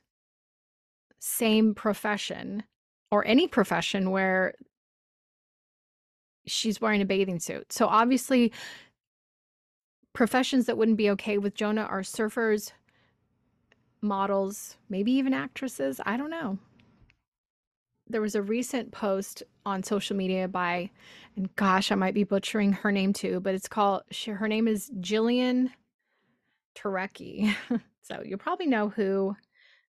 same 1.18 1.74
profession 1.74 2.62
or 3.10 3.26
any 3.26 3.46
profession 3.46 4.10
where 4.10 4.54
she's 6.46 6.80
wearing 6.80 7.02
a 7.02 7.06
bathing 7.06 7.38
suit. 7.38 7.70
So 7.72 7.86
obviously 7.86 8.52
professions 10.14 10.64
that 10.64 10.78
wouldn't 10.78 10.96
be 10.96 11.10
okay 11.10 11.36
with 11.36 11.54
Jonah 11.54 11.82
are 11.82 12.00
surfers, 12.00 12.72
models, 14.00 14.78
maybe 14.88 15.12
even 15.12 15.34
actresses. 15.34 16.00
I 16.06 16.16
don't 16.16 16.30
know. 16.30 16.58
There 18.08 18.20
was 18.20 18.34
a 18.34 18.42
recent 18.42 18.92
post 18.92 19.42
on 19.64 19.82
social 19.82 20.16
media 20.16 20.46
by, 20.46 20.90
and 21.36 21.54
gosh, 21.56 21.90
I 21.90 21.94
might 21.94 22.14
be 22.14 22.24
butchering 22.24 22.72
her 22.72 22.92
name 22.92 23.12
too, 23.12 23.40
but 23.40 23.54
it's 23.54 23.68
called, 23.68 24.02
she, 24.10 24.30
her 24.30 24.48
name 24.48 24.68
is 24.68 24.90
Jillian 25.00 25.70
Turecki. 26.76 27.54
so 28.02 28.22
you'll 28.24 28.38
probably 28.38 28.66
know 28.66 28.88
who 28.90 29.34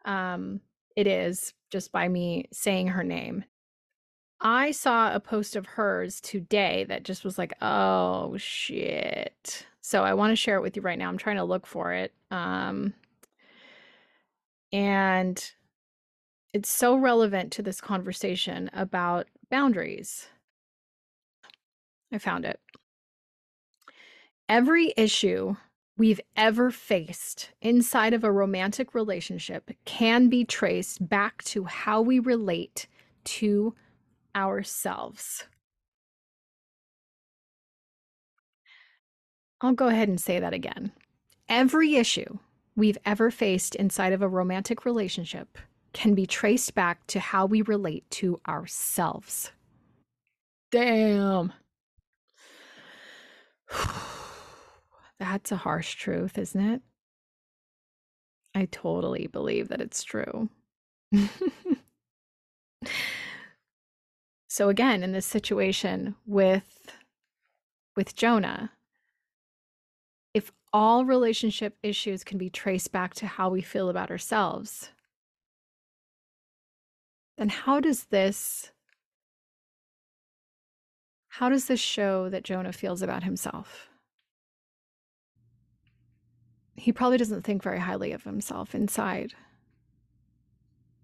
um, 0.06 0.62
it 0.96 1.08
is 1.08 1.54
just 1.70 1.92
by 1.92 2.08
me 2.08 2.46
saying 2.52 2.88
her 2.88 3.04
name. 3.04 3.44
I 4.42 4.72
saw 4.72 5.14
a 5.14 5.20
post 5.20 5.56
of 5.56 5.66
hers 5.66 6.22
today 6.22 6.86
that 6.88 7.04
just 7.04 7.24
was 7.24 7.38
like, 7.38 7.54
oh 7.62 8.38
shit. 8.38 9.68
So 9.82 10.04
I 10.04 10.14
want 10.14 10.32
to 10.32 10.36
share 10.36 10.56
it 10.56 10.62
with 10.62 10.76
you 10.76 10.82
right 10.82 10.98
now. 10.98 11.10
I'm 11.10 11.18
trying 11.18 11.38
to 11.38 11.44
look 11.44 11.68
for 11.68 11.94
it. 11.94 12.14
Um, 12.32 12.94
and 14.72 15.52
it's 16.54 16.70
so 16.70 16.96
relevant 16.96 17.52
to 17.54 17.62
this 17.62 17.82
conversation 17.82 18.70
about 18.74 19.28
boundaries. 19.50 20.28
I 22.12 22.18
found 22.18 22.46
it. 22.46 22.60
Every 24.48 24.94
issue 24.98 25.56
we've 25.98 26.22
ever 26.36 26.72
faced 26.72 27.52
inside 27.62 28.14
of 28.14 28.24
a 28.24 28.32
romantic 28.32 28.96
relationship 28.96 29.70
can 29.86 30.28
be 30.28 30.44
traced 30.44 31.08
back 31.08 31.44
to 31.44 31.66
how 31.66 32.02
we 32.02 32.18
relate 32.18 32.88
to 33.26 33.76
ourselves. 34.36 35.46
I'll 39.62 39.74
go 39.74 39.88
ahead 39.88 40.08
and 40.08 40.20
say 40.20 40.40
that 40.40 40.54
again. 40.54 40.94
Every 41.50 41.96
issue 41.96 42.40
we've 42.76 42.98
ever 43.06 43.30
faced 43.30 43.76
inside 43.76 44.14
of 44.14 44.22
a 44.22 44.28
romantic 44.28 44.86
relationship 44.86 45.58
can 45.94 46.14
be 46.16 46.26
traced 46.26 46.76
back 46.76 47.06
to 47.08 47.20
how 47.20 47.46
we 47.46 47.62
relate 47.62 48.10
to 48.12 48.40
ourselves. 48.48 49.52
Damn. 50.72 51.54
That's 55.20 55.52
a 55.52 55.58
harsh 55.58 55.96
truth, 55.96 56.38
isn't 56.38 56.62
it? 56.62 56.82
I 58.56 58.66
totally 58.72 59.28
believe 59.28 59.68
that 59.70 59.82
it's 59.82 60.04
true. 60.04 60.50
so 64.50 64.70
again, 64.70 65.04
in 65.04 65.12
this 65.12 65.26
situation 65.26 66.16
with 66.26 66.92
with 67.96 68.16
Jonah, 68.16 68.72
if 70.34 70.52
all 70.72 71.04
relationship 71.06 71.78
issues 71.84 72.24
can 72.24 72.38
be 72.38 72.50
traced 72.50 72.92
back 72.92 73.14
to 73.16 73.28
how 73.28 73.50
we 73.50 73.62
feel 73.62 73.90
about 73.90 74.12
ourselves, 74.12 74.90
then 77.40 77.48
how 77.48 77.80
does 77.80 78.04
this 78.06 78.72
how 81.30 81.48
does 81.48 81.66
this 81.66 81.80
show 81.80 82.28
that 82.28 82.44
Jonah 82.44 82.74
feels 82.74 83.02
about 83.02 83.24
himself? 83.24 83.88
He 86.76 86.92
probably 86.92 87.18
doesn't 87.18 87.44
think 87.44 87.64
very 87.64 87.80
highly 87.80 88.12
of 88.12 88.26
himself 88.26 88.76
inside. 88.76 89.34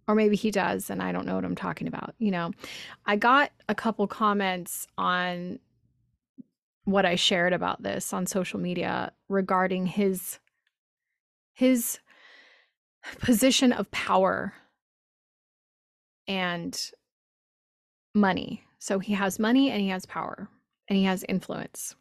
Or 0.10 0.16
maybe 0.16 0.36
he 0.36 0.52
does, 0.52 0.90
and 0.90 1.02
I 1.02 1.14
don't 1.14 1.26
know 1.26 1.36
what 1.36 1.46
I'm 1.46 1.56
talking 1.56 1.88
about. 1.88 2.16
You 2.18 2.32
know, 2.32 2.52
I 3.06 3.16
got 3.16 3.52
a 3.70 3.76
couple 3.76 4.06
comments 4.06 4.88
on 4.98 5.60
what 6.84 7.06
I 7.06 7.16
shared 7.16 7.54
about 7.54 7.82
this 7.82 8.12
on 8.12 8.26
social 8.26 8.60
media 8.60 9.14
regarding 9.30 9.86
his 9.86 10.40
his 11.54 12.00
position 13.22 13.72
of 13.72 13.90
power 13.92 14.54
and 16.28 16.92
money. 18.14 18.64
So 18.80 19.00
he 19.00 19.14
has 19.14 19.40
money 19.40 19.72
and 19.72 19.82
he 19.82 19.90
has 19.90 20.06
power 20.06 20.48
and 20.88 20.98
he 20.98 21.06
has 21.06 21.26
influence. 21.28 21.96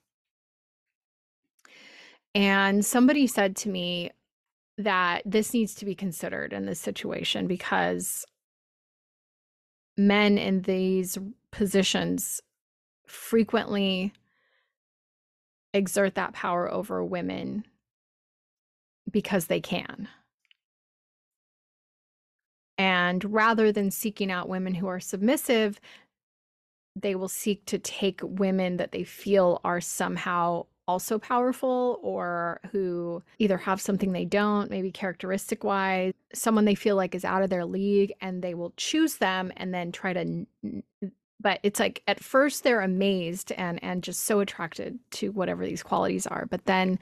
And 2.35 2.85
somebody 2.85 3.27
said 3.27 3.57
to 3.57 3.69
me 3.69 4.11
that 4.79 5.23
this 5.25 5.55
needs 5.55 5.75
to 5.77 5.85
be 5.85 5.95
considered 5.95 6.53
in 6.53 6.67
this 6.67 6.81
situation 6.81 7.47
because 7.47 8.25
men 9.97 10.37
in 10.37 10.63
these 10.63 11.17
positions 11.53 12.41
frequently 13.07 14.13
exert 15.73 16.15
that 16.17 16.33
power 16.33 16.71
over 16.71 17.05
women 17.05 17.65
because 19.11 19.47
they 19.47 19.61
can. 19.61 20.09
And 22.79 23.25
rather 23.33 23.71
than 23.73 23.91
seeking 23.91 24.31
out 24.31 24.49
women 24.49 24.75
who 24.75 24.87
are 24.87 25.01
submissive, 25.01 25.81
they 26.97 27.15
will 27.15 27.29
seek 27.29 27.65
to 27.67 27.79
take 27.79 28.21
women 28.23 28.77
that 28.77 28.93
they 28.93 29.05
feel 29.05 29.61
are 29.65 29.81
somehow 29.81 30.67
also 30.87 31.19
powerful 31.19 31.99
or 32.03 32.61
who 32.71 33.23
either 33.39 33.57
have 33.57 33.81
something 33.81 34.13
they 34.13 34.25
don't, 34.25 34.71
maybe 34.71 34.93
characteristic 34.93 35.65
wise, 35.65 36.13
someone 36.33 36.65
they 36.65 36.75
feel 36.75 36.97
like 36.97 37.15
is 37.15 37.25
out 37.25 37.43
of 37.43 37.51
their 37.51 37.65
league, 37.65 38.13
and 38.21 38.43
they 38.43 38.55
will 38.55 38.73
choose 38.77 39.17
them 39.17 39.53
and 39.57 39.73
then 39.73 39.93
try 39.93 40.13
to. 40.13 40.47
But 41.41 41.61
it's 41.63 41.81
like 41.81 42.03
at 42.07 42.23
first 42.23 42.65
they're 42.65 42.81
amazed 42.81 43.53
and 43.53 43.83
and 43.83 44.03
just 44.03 44.21
so 44.21 44.41
attracted 44.41 44.99
to 45.13 45.31
whatever 45.31 45.65
these 45.67 45.83
qualities 45.83 46.27
are, 46.27 46.47
but 46.47 46.65
then 46.67 46.99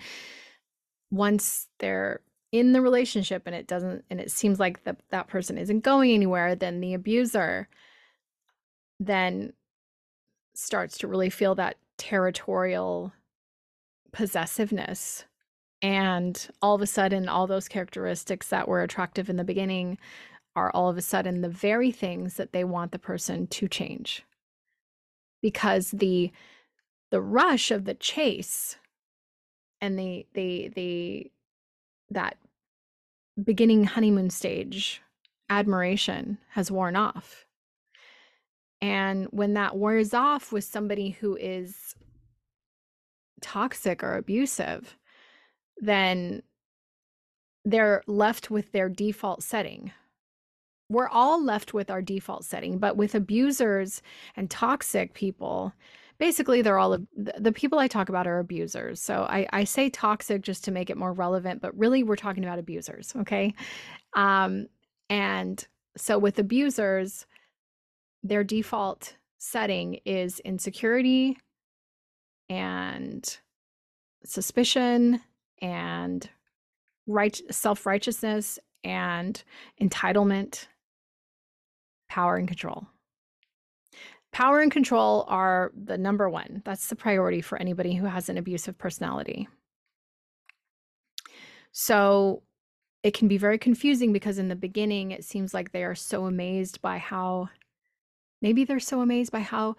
once 1.10 1.68
they're 1.78 2.20
in 2.52 2.72
the 2.72 2.82
relationship 2.82 3.42
and 3.46 3.56
it 3.56 3.66
doesn't 3.66 4.04
and 4.10 4.20
it 4.20 4.30
seems 4.30 4.60
like 4.60 4.84
that 4.84 4.98
that 5.10 5.26
person 5.26 5.56
isn't 5.58 5.80
going 5.80 6.12
anywhere, 6.12 6.54
then 6.54 6.80
the 6.80 6.94
abuser 6.94 7.68
then 9.00 9.52
starts 10.54 10.98
to 10.98 11.08
really 11.08 11.30
feel 11.30 11.54
that 11.54 11.76
territorial 11.96 13.12
possessiveness. 14.12 15.24
And 15.80 16.48
all 16.60 16.76
of 16.76 16.82
a 16.82 16.86
sudden, 16.86 17.28
all 17.28 17.46
those 17.46 17.68
characteristics 17.68 18.48
that 18.48 18.68
were 18.68 18.82
attractive 18.82 19.28
in 19.28 19.36
the 19.36 19.44
beginning 19.44 19.98
are 20.54 20.70
all 20.72 20.90
of 20.90 20.98
a 20.98 21.02
sudden 21.02 21.40
the 21.40 21.48
very 21.48 21.90
things 21.90 22.34
that 22.34 22.52
they 22.52 22.62
want 22.62 22.92
the 22.92 22.98
person 22.98 23.46
to 23.48 23.66
change. 23.66 24.24
Because 25.40 25.90
the 25.90 26.30
the 27.10 27.20
rush 27.20 27.70
of 27.70 27.84
the 27.84 27.94
chase 27.94 28.76
and 29.80 29.98
the 29.98 30.26
the 30.34 30.68
the 30.74 31.30
that 32.12 32.36
beginning 33.42 33.84
honeymoon 33.84 34.30
stage 34.30 35.02
admiration 35.48 36.38
has 36.50 36.70
worn 36.70 36.96
off. 36.96 37.46
And 38.80 39.26
when 39.30 39.54
that 39.54 39.76
wears 39.76 40.12
off 40.12 40.50
with 40.50 40.64
somebody 40.64 41.10
who 41.10 41.36
is 41.36 41.94
toxic 43.40 44.02
or 44.02 44.16
abusive, 44.16 44.96
then 45.78 46.42
they're 47.64 48.02
left 48.06 48.50
with 48.50 48.72
their 48.72 48.88
default 48.88 49.42
setting. 49.42 49.92
We're 50.88 51.08
all 51.08 51.42
left 51.42 51.72
with 51.72 51.90
our 51.90 52.02
default 52.02 52.44
setting, 52.44 52.78
but 52.78 52.96
with 52.96 53.14
abusers 53.14 54.02
and 54.36 54.50
toxic 54.50 55.14
people, 55.14 55.72
basically 56.22 56.62
they're 56.62 56.78
all 56.78 56.96
the 57.16 57.50
people 57.50 57.80
I 57.80 57.88
talk 57.88 58.08
about 58.08 58.28
are 58.28 58.38
abusers. 58.38 59.02
So 59.02 59.26
I, 59.28 59.44
I 59.52 59.64
say 59.64 59.90
toxic 59.90 60.42
just 60.42 60.62
to 60.66 60.70
make 60.70 60.88
it 60.88 60.96
more 60.96 61.12
relevant, 61.12 61.60
but 61.60 61.76
really 61.76 62.04
we're 62.04 62.14
talking 62.14 62.44
about 62.44 62.60
abusers, 62.60 63.12
okay? 63.16 63.52
Um, 64.14 64.68
and 65.10 65.66
so 65.96 66.20
with 66.20 66.38
abusers, 66.38 67.26
their 68.22 68.44
default 68.44 69.16
setting 69.38 69.98
is 70.04 70.38
insecurity 70.38 71.38
and 72.48 73.38
suspicion 74.24 75.20
and 75.60 76.30
right 77.08 77.40
self-righteousness 77.50 78.60
and 78.84 79.42
entitlement 79.80 80.68
power 82.08 82.36
and 82.36 82.46
control 82.46 82.86
power 84.32 84.60
and 84.60 84.72
control 84.72 85.24
are 85.28 85.72
the 85.84 85.98
number 85.98 86.28
one 86.28 86.62
that's 86.64 86.88
the 86.88 86.96
priority 86.96 87.40
for 87.40 87.58
anybody 87.58 87.94
who 87.94 88.06
has 88.06 88.28
an 88.28 88.38
abusive 88.38 88.76
personality 88.78 89.48
so 91.72 92.42
it 93.02 93.14
can 93.14 93.28
be 93.28 93.38
very 93.38 93.58
confusing 93.58 94.12
because 94.12 94.38
in 94.38 94.48
the 94.48 94.56
beginning 94.56 95.10
it 95.10 95.24
seems 95.24 95.52
like 95.52 95.72
they 95.72 95.84
are 95.84 95.94
so 95.94 96.26
amazed 96.26 96.80
by 96.80 96.98
how 96.98 97.48
maybe 98.40 98.64
they're 98.64 98.80
so 98.80 99.00
amazed 99.00 99.32
by 99.32 99.40
how 99.40 99.76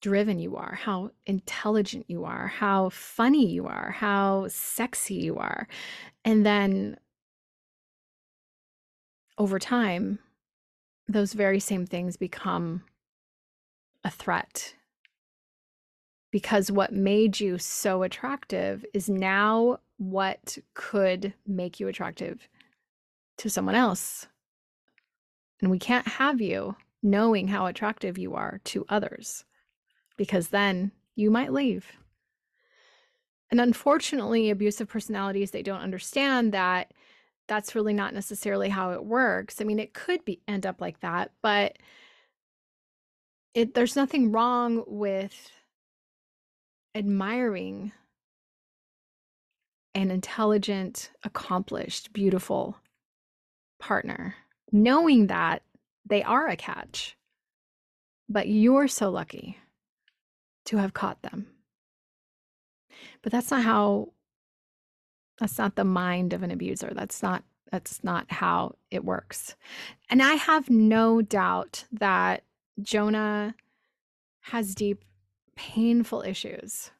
driven 0.00 0.38
you 0.38 0.56
are, 0.56 0.74
how 0.74 1.10
intelligent 1.26 2.06
you 2.08 2.24
are, 2.24 2.46
how 2.46 2.88
funny 2.90 3.46
you 3.46 3.66
are, 3.66 3.90
how 3.90 4.46
sexy 4.48 5.14
you 5.14 5.36
are. 5.36 5.66
And 6.24 6.46
then 6.46 6.96
over 9.36 9.58
time, 9.58 10.18
those 11.08 11.32
very 11.32 11.58
same 11.58 11.86
things 11.86 12.16
become 12.16 12.82
a 14.08 14.10
threat. 14.10 14.74
Because 16.30 16.72
what 16.72 16.92
made 16.92 17.38
you 17.38 17.58
so 17.58 18.02
attractive 18.02 18.84
is 18.92 19.08
now 19.08 19.78
what 19.98 20.58
could 20.74 21.34
make 21.46 21.78
you 21.78 21.88
attractive 21.88 22.48
to 23.36 23.50
someone 23.50 23.74
else. 23.74 24.26
And 25.60 25.70
we 25.70 25.78
can't 25.78 26.08
have 26.08 26.40
you 26.40 26.76
knowing 27.02 27.48
how 27.48 27.66
attractive 27.66 28.18
you 28.18 28.34
are 28.34 28.60
to 28.64 28.84
others 28.88 29.44
because 30.16 30.48
then 30.48 30.90
you 31.14 31.30
might 31.30 31.52
leave. 31.52 31.92
And 33.50 33.60
unfortunately, 33.60 34.50
abusive 34.50 34.88
personalities, 34.88 35.50
they 35.50 35.62
don't 35.62 35.80
understand 35.80 36.52
that 36.52 36.92
that's 37.46 37.74
really 37.74 37.94
not 37.94 38.14
necessarily 38.14 38.68
how 38.68 38.92
it 38.92 39.04
works. 39.04 39.60
I 39.60 39.64
mean, 39.64 39.78
it 39.78 39.94
could 39.94 40.24
be 40.24 40.40
end 40.48 40.66
up 40.66 40.80
like 40.80 41.00
that, 41.00 41.32
but 41.42 41.76
it 43.54 43.74
there's 43.74 43.96
nothing 43.96 44.32
wrong 44.32 44.84
with 44.86 45.50
admiring 46.94 47.92
an 49.94 50.10
intelligent, 50.10 51.10
accomplished, 51.24 52.12
beautiful 52.12 52.76
partner. 53.80 54.34
Knowing 54.70 55.28
that 55.28 55.62
they 56.06 56.22
are 56.22 56.48
a 56.48 56.56
catch. 56.56 57.16
But 58.28 58.48
you're 58.48 58.88
so 58.88 59.10
lucky 59.10 59.58
to 60.66 60.76
have 60.76 60.92
caught 60.92 61.22
them. 61.22 61.46
But 63.22 63.32
that's 63.32 63.50
not 63.50 63.62
how 63.62 64.12
that's 65.38 65.58
not 65.58 65.76
the 65.76 65.84
mind 65.84 66.32
of 66.32 66.42
an 66.42 66.50
abuser. 66.50 66.92
That's 66.94 67.22
not 67.22 67.42
that's 67.70 68.02
not 68.04 68.30
how 68.30 68.76
it 68.90 69.04
works. 69.04 69.56
And 70.10 70.22
I 70.22 70.34
have 70.34 70.70
no 70.70 71.22
doubt 71.22 71.84
that 71.92 72.44
Jonah 72.82 73.54
has 74.40 74.74
deep 74.74 75.04
painful 75.56 76.22
issues 76.22 76.90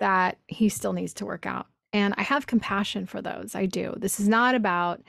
that 0.00 0.38
he 0.48 0.68
still 0.68 0.92
needs 0.92 1.14
to 1.14 1.26
work 1.26 1.46
out. 1.46 1.66
And 1.92 2.14
I 2.16 2.22
have 2.22 2.46
compassion 2.46 3.06
for 3.06 3.22
those. 3.22 3.54
I 3.54 3.66
do. 3.66 3.94
This 3.96 4.18
is 4.18 4.28
not 4.28 4.54
about 4.54 5.02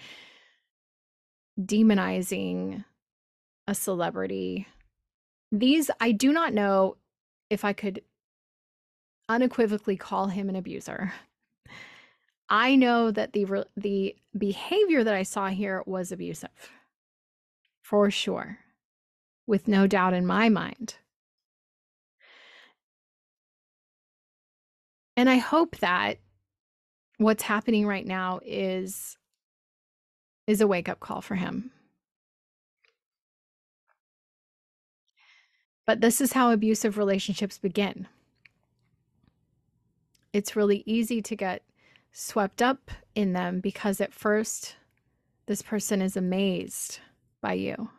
demonizing 1.59 2.83
a 3.67 3.73
celebrity. 3.73 4.67
These, 5.51 5.89
I 5.99 6.11
do 6.11 6.31
not 6.31 6.53
know 6.53 6.97
if 7.49 7.65
I 7.65 7.73
could 7.73 8.01
unequivocally 9.27 9.97
call 9.97 10.27
him 10.27 10.49
an 10.49 10.55
abuser. 10.55 11.13
I 12.49 12.75
know 12.75 13.09
that 13.09 13.33
the 13.33 13.65
the 13.75 14.15
behavior 14.37 15.03
that 15.03 15.15
I 15.15 15.23
saw 15.23 15.47
here 15.47 15.81
was 15.87 16.11
abusive. 16.11 16.71
For 17.81 18.11
sure. 18.11 18.59
With 19.47 19.67
no 19.67 19.87
doubt 19.87 20.13
in 20.13 20.25
my 20.25 20.49
mind. 20.49 20.95
And 25.17 25.29
I 25.29 25.37
hope 25.37 25.77
that 25.77 26.17
what's 27.17 27.43
happening 27.43 27.87
right 27.87 28.05
now 28.05 28.39
is 28.43 29.17
is 30.47 30.61
a 30.61 30.67
wake-up 30.67 30.99
call 30.99 31.21
for 31.21 31.35
him. 31.35 31.71
But 35.87 36.01
this 36.01 36.21
is 36.21 36.33
how 36.33 36.51
abusive 36.51 36.97
relationships 36.97 37.57
begin. 37.57 38.07
It's 40.33 40.55
really 40.55 40.83
easy 40.85 41.21
to 41.21 41.35
get 41.35 41.63
swept 42.11 42.61
up 42.61 42.91
in 43.15 43.33
them 43.33 43.59
because 43.59 44.01
at 44.01 44.13
first 44.13 44.75
this 45.47 45.61
person 45.61 46.01
is 46.01 46.17
amazed 46.17 46.99
by 47.41 47.53
you 47.53 47.89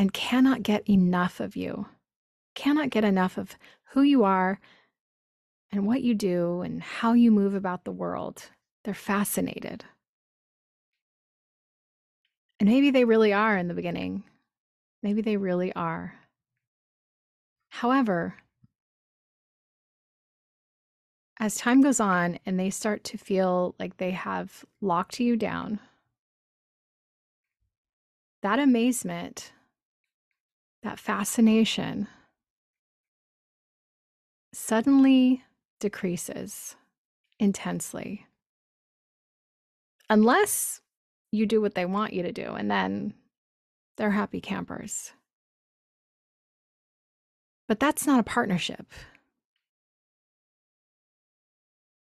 and 0.00 0.14
cannot 0.14 0.62
get 0.62 0.88
enough 0.88 1.40
of 1.40 1.54
you, 1.54 1.84
cannot 2.54 2.88
get 2.88 3.04
enough 3.04 3.36
of 3.36 3.58
who 3.90 4.00
you 4.00 4.24
are 4.24 4.58
and 5.70 5.86
what 5.86 6.00
you 6.00 6.14
do 6.14 6.62
and 6.62 6.82
how 6.82 7.12
you 7.12 7.30
move 7.30 7.54
about 7.54 7.84
the 7.84 7.92
world. 7.92 8.44
They're 8.82 8.94
fascinated. 8.94 9.84
And 12.58 12.66
maybe 12.66 12.90
they 12.90 13.04
really 13.04 13.34
are 13.34 13.58
in 13.58 13.68
the 13.68 13.74
beginning. 13.74 14.24
Maybe 15.02 15.20
they 15.20 15.36
really 15.36 15.70
are. 15.74 16.14
However, 17.68 18.36
as 21.38 21.56
time 21.56 21.82
goes 21.82 22.00
on 22.00 22.38
and 22.46 22.58
they 22.58 22.70
start 22.70 23.04
to 23.04 23.18
feel 23.18 23.74
like 23.78 23.98
they 23.98 24.12
have 24.12 24.64
locked 24.80 25.20
you 25.20 25.36
down, 25.36 25.78
that 28.40 28.58
amazement, 28.58 29.52
that 30.82 30.98
fascination 30.98 32.08
suddenly 34.52 35.44
decreases 35.78 36.76
intensely. 37.38 38.26
Unless 40.08 40.80
you 41.32 41.46
do 41.46 41.60
what 41.60 41.74
they 41.74 41.86
want 41.86 42.12
you 42.12 42.22
to 42.22 42.32
do, 42.32 42.54
and 42.54 42.70
then 42.70 43.14
they're 43.96 44.10
happy 44.10 44.40
campers. 44.40 45.12
But 47.68 47.78
that's 47.78 48.06
not 48.06 48.18
a 48.18 48.24
partnership. 48.24 48.86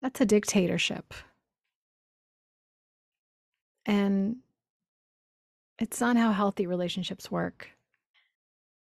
That's 0.01 0.21
a 0.21 0.27
dictatorship. 0.27 1.13
And 3.85 4.37
it's 5.79 6.01
not 6.01 6.17
how 6.17 6.31
healthy 6.31 6.67
relationships 6.67 7.31
work. 7.31 7.71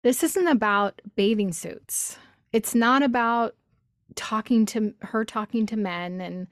This 0.02 0.22
isn't 0.24 0.48
about 0.48 1.00
bathing 1.14 1.52
suits. 1.52 2.18
It's 2.52 2.74
not 2.74 3.02
about 3.02 3.54
talking 4.16 4.66
to 4.66 4.94
her 5.00 5.24
talking 5.24 5.64
to 5.66 5.76
men 5.76 6.20
and 6.20 6.48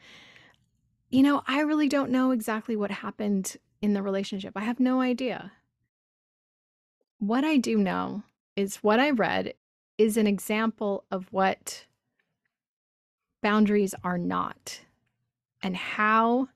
you 1.11 1.25
know, 1.25 1.43
I 1.49 1.63
really 1.63 1.89
don't 1.89 2.13
know 2.13 2.31
exactly 2.31 2.77
what 2.77 2.93
happened 2.93 3.57
in 3.83 3.95
the 3.95 4.03
relationship. 4.03 4.53
I 4.55 4.61
have 4.61 4.79
no 4.79 5.01
idea. 5.01 5.51
What 7.19 7.45
I 7.45 7.57
do 7.57 7.77
know 7.77 8.23
is 8.55 8.77
what 8.77 9.01
I 9.01 9.11
read 9.11 9.55
is 9.99 10.17
an 10.17 10.29
example 10.29 11.05
of 11.11 11.27
what 11.33 11.87
boundaries 13.43 13.93
are 14.05 14.19
not 14.19 14.81
and 15.63 15.77
how 15.77 16.49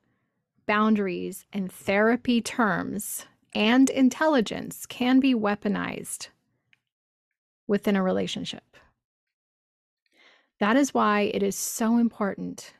boundaries 0.65 1.45
and 1.51 1.69
therapy 1.69 2.41
terms 2.41 3.25
and 3.53 3.89
intelligence 3.89 4.85
can 4.85 5.19
be 5.19 5.35
weaponized 5.35 6.29
within 7.67 7.95
a 7.95 8.03
relationship. 8.03 8.63
That 10.59 10.77
is 10.77 10.93
why 10.93 11.21
it 11.33 11.43
is 11.43 11.55
so 11.55 11.97
important 11.97 12.73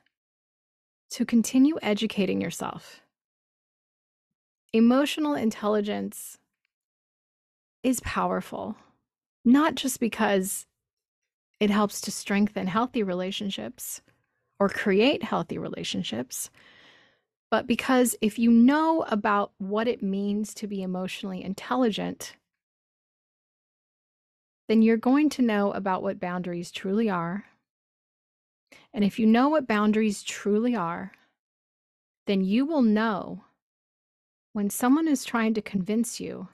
to 1.11 1.25
continue 1.25 1.77
educating 1.81 2.41
yourself. 2.41 3.01
Emotional 4.73 5.33
intelligence 5.33 6.37
is 7.83 7.99
powerful, 8.01 8.75
not 9.43 9.75
just 9.75 9.99
because 9.99 10.65
it 11.59 11.69
helps 11.69 12.01
to 12.01 12.11
strengthen 12.11 12.67
healthy 12.67 13.03
relationships 13.03 14.01
or 14.59 14.69
create 14.69 15.23
healthy 15.23 15.57
relationships, 15.57 16.49
but 17.51 17.67
because 17.67 18.15
if 18.21 18.39
you 18.39 18.51
know 18.51 19.03
about 19.03 19.51
what 19.59 19.87
it 19.87 20.01
means 20.01 20.53
to 20.55 20.67
be 20.67 20.81
emotionally 20.81 21.43
intelligent, 21.43 22.35
then 24.67 24.81
you're 24.81 24.97
going 24.97 25.29
to 25.29 25.41
know 25.41 25.71
about 25.71 26.03
what 26.03 26.19
boundaries 26.19 26.71
truly 26.71 27.09
are 27.09 27.45
and 28.95 29.03
if 29.03 29.19
you 29.19 29.25
know 29.25 29.49
what 29.49 29.67
boundaries 29.67 30.23
truly 30.23 30.73
are, 30.73 31.11
then 32.27 32.45
you 32.45 32.65
will 32.65 32.81
know 32.81 33.43
when 34.53 34.69
someone 34.69 35.09
is 35.09 35.25
trying 35.25 35.53
to 35.53 35.61
convince 35.61 36.21
you 36.21 36.47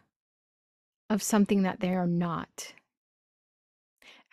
of 1.12 1.22
something 1.22 1.62
that 1.62 1.80
they 1.80 1.94
are 1.94 2.08
not. 2.08 2.74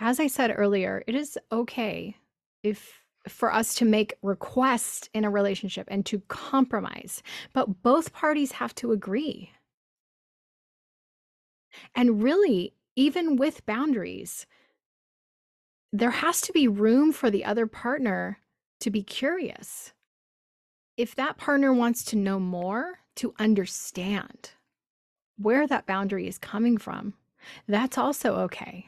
As 0.00 0.18
I 0.18 0.26
said 0.26 0.54
earlier, 0.56 1.04
it 1.06 1.14
is 1.14 1.38
okay 1.52 2.16
if 2.62 3.02
for 3.28 3.52
us 3.52 3.74
to 3.74 3.84
make 3.84 4.14
requests 4.22 5.10
in 5.12 5.26
a 5.26 5.30
relationship 5.30 5.86
and 5.90 6.06
to 6.06 6.20
compromise, 6.28 7.22
but 7.52 7.82
both 7.82 8.14
parties 8.14 8.52
have 8.52 8.74
to 8.76 8.92
agree. 8.92 9.52
And 11.94 12.22
really, 12.22 12.72
even 12.98 13.36
with 13.36 13.64
boundaries, 13.64 14.44
there 15.92 16.10
has 16.10 16.40
to 16.40 16.52
be 16.52 16.66
room 16.66 17.12
for 17.12 17.30
the 17.30 17.44
other 17.44 17.64
partner 17.64 18.40
to 18.80 18.90
be 18.90 19.04
curious. 19.04 19.92
If 20.96 21.14
that 21.14 21.36
partner 21.38 21.72
wants 21.72 22.02
to 22.06 22.16
know 22.16 22.40
more, 22.40 22.98
to 23.14 23.34
understand 23.38 24.50
where 25.36 25.64
that 25.68 25.86
boundary 25.86 26.26
is 26.26 26.38
coming 26.38 26.76
from, 26.76 27.14
that's 27.68 27.96
also 27.96 28.34
okay. 28.34 28.86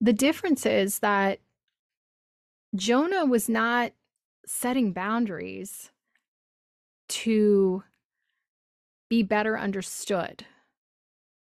The 0.00 0.12
difference 0.12 0.66
is 0.66 0.98
that 0.98 1.38
Jonah 2.74 3.24
was 3.24 3.48
not 3.48 3.92
setting 4.44 4.92
boundaries 4.92 5.92
to 7.10 7.84
be 9.08 9.22
better 9.22 9.56
understood 9.56 10.44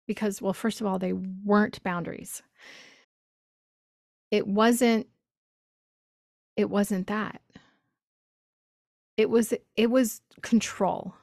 because, 0.07 0.41
well, 0.41 0.53
first 0.53 0.81
of 0.81 0.87
all, 0.87 0.99
they 0.99 1.13
weren't 1.13 1.81
boundaries. 1.83 2.41
It 4.31 4.47
wasn't 4.47 5.07
it 6.55 6.69
wasn't 6.69 7.07
that. 7.07 7.41
It 9.17 9.29
was 9.29 9.53
it 9.75 9.89
was 9.89 10.21
control. 10.41 11.15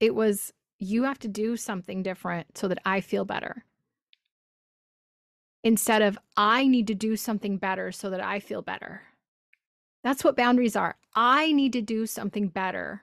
It 0.00 0.14
was 0.14 0.52
you 0.78 1.04
have 1.04 1.18
to 1.20 1.28
do 1.28 1.56
something 1.56 2.02
different 2.02 2.58
so 2.58 2.68
that 2.68 2.80
i 2.84 3.00
feel 3.00 3.24
better. 3.24 3.64
Instead 5.62 6.02
of 6.02 6.18
i 6.36 6.66
need 6.66 6.86
to 6.86 6.94
do 6.94 7.16
something 7.16 7.58
better 7.58 7.92
so 7.92 8.10
that 8.10 8.22
i 8.22 8.40
feel 8.40 8.62
better. 8.62 9.02
That's 10.02 10.24
what 10.24 10.36
boundaries 10.36 10.76
are. 10.76 10.96
I 11.14 11.52
need 11.52 11.72
to 11.74 11.82
do 11.82 12.06
something 12.06 12.48
better 12.48 13.02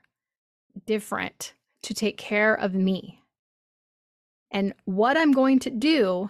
different 0.86 1.53
to 1.84 1.93
take 1.93 2.17
care 2.17 2.53
of 2.53 2.75
me 2.75 3.20
and 4.51 4.73
what 4.85 5.17
i'm 5.17 5.31
going 5.31 5.59
to 5.59 5.69
do 5.69 6.29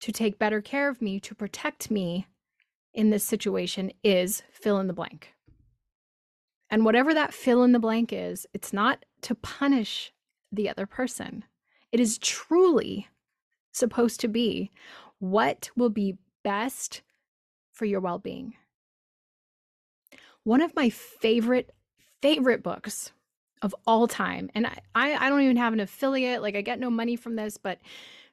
to 0.00 0.12
take 0.12 0.38
better 0.38 0.60
care 0.60 0.88
of 0.88 1.00
me, 1.00 1.20
to 1.20 1.34
protect 1.34 1.90
me 1.90 2.26
in 2.94 3.10
this 3.10 3.24
situation 3.24 3.90
is 4.02 4.42
fill 4.50 4.78
in 4.78 4.86
the 4.86 4.92
blank. 4.92 5.34
And 6.70 6.84
whatever 6.84 7.14
that 7.14 7.34
fill 7.34 7.62
in 7.62 7.72
the 7.72 7.78
blank 7.78 8.12
is, 8.12 8.46
it's 8.52 8.72
not 8.72 9.04
to 9.22 9.34
punish 9.34 10.12
the 10.50 10.68
other 10.68 10.86
person. 10.86 11.44
It 11.92 12.00
is 12.00 12.18
truly 12.18 13.08
supposed 13.72 14.20
to 14.20 14.28
be 14.28 14.70
what 15.18 15.70
will 15.76 15.90
be 15.90 16.18
best 16.42 17.02
for 17.72 17.84
your 17.84 18.00
well 18.00 18.18
being. 18.18 18.54
One 20.42 20.60
of 20.60 20.74
my 20.76 20.90
favorite, 20.90 21.72
favorite 22.22 22.62
books 22.62 23.12
of 23.62 23.74
all 23.86 24.06
time, 24.06 24.50
and 24.54 24.66
I, 24.66 24.78
I 24.94 25.28
don't 25.28 25.42
even 25.42 25.56
have 25.56 25.72
an 25.72 25.80
affiliate, 25.80 26.42
like 26.42 26.56
I 26.56 26.60
get 26.60 26.80
no 26.80 26.90
money 26.90 27.16
from 27.16 27.36
this, 27.36 27.56
but 27.56 27.78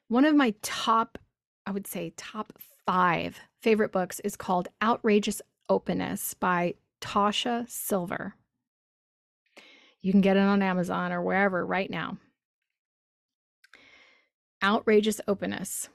one 0.08 0.24
of 0.24 0.34
my 0.34 0.54
top, 0.62 1.18
I 1.66 1.70
would 1.70 1.86
say, 1.86 2.12
top 2.16 2.52
five 2.86 3.40
favorite 3.62 3.92
books 3.92 4.20
is 4.20 4.36
called 4.36 4.68
Outrageous 4.82 5.40
Openness 5.68 6.34
by 6.34 6.74
Tosha 7.00 7.68
Silver. 7.68 8.34
You 10.02 10.12
can 10.12 10.20
get 10.20 10.36
it 10.36 10.40
on 10.40 10.62
Amazon 10.62 11.12
or 11.12 11.22
wherever 11.22 11.64
right 11.64 11.88
now. 11.88 12.18
Outrageous 14.62 15.20
Openness. 15.26 15.88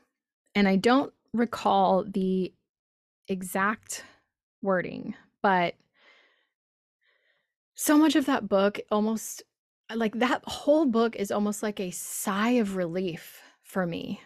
And 0.56 0.68
I 0.68 0.76
don't 0.78 1.14
recall 1.34 2.04
the 2.04 2.52
exact 3.28 4.04
wording, 4.64 5.14
but 5.44 5.76
so 7.82 7.98
much 7.98 8.18
of 8.18 8.26
that 8.26 8.50
book 8.50 8.78
almost 8.92 9.42
uh, 9.90 9.96
like 9.96 10.14
that 10.20 10.44
whole 10.44 10.86
book 10.86 11.16
is 11.16 11.32
almost 11.32 11.64
like 11.64 11.80
a 11.80 11.92
sigh 11.92 12.52
of 12.52 12.76
relief 12.76 13.42
for 13.64 13.86
me. 13.86 14.20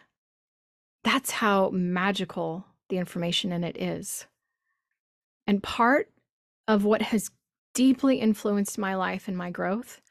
That's 1.04 1.30
how 1.30 1.70
magical 1.70 2.66
the 2.90 2.98
information 2.98 3.52
in 3.52 3.64
it 3.64 3.78
is. 3.78 4.26
And 5.46 5.62
part 5.62 6.10
of 6.68 6.84
what 6.84 7.04
has 7.04 7.30
deeply 7.76 8.16
influenced 8.18 8.80
my 8.80 8.96
life 8.96 9.28
and 9.28 9.38
my 9.38 9.52
growth 9.52 10.02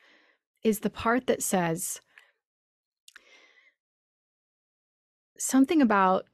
is 0.63 0.79
the 0.79 0.91
part 0.91 1.27
that 1.27 1.43
says 1.43 2.01
something 5.37 5.83
about 5.83 6.27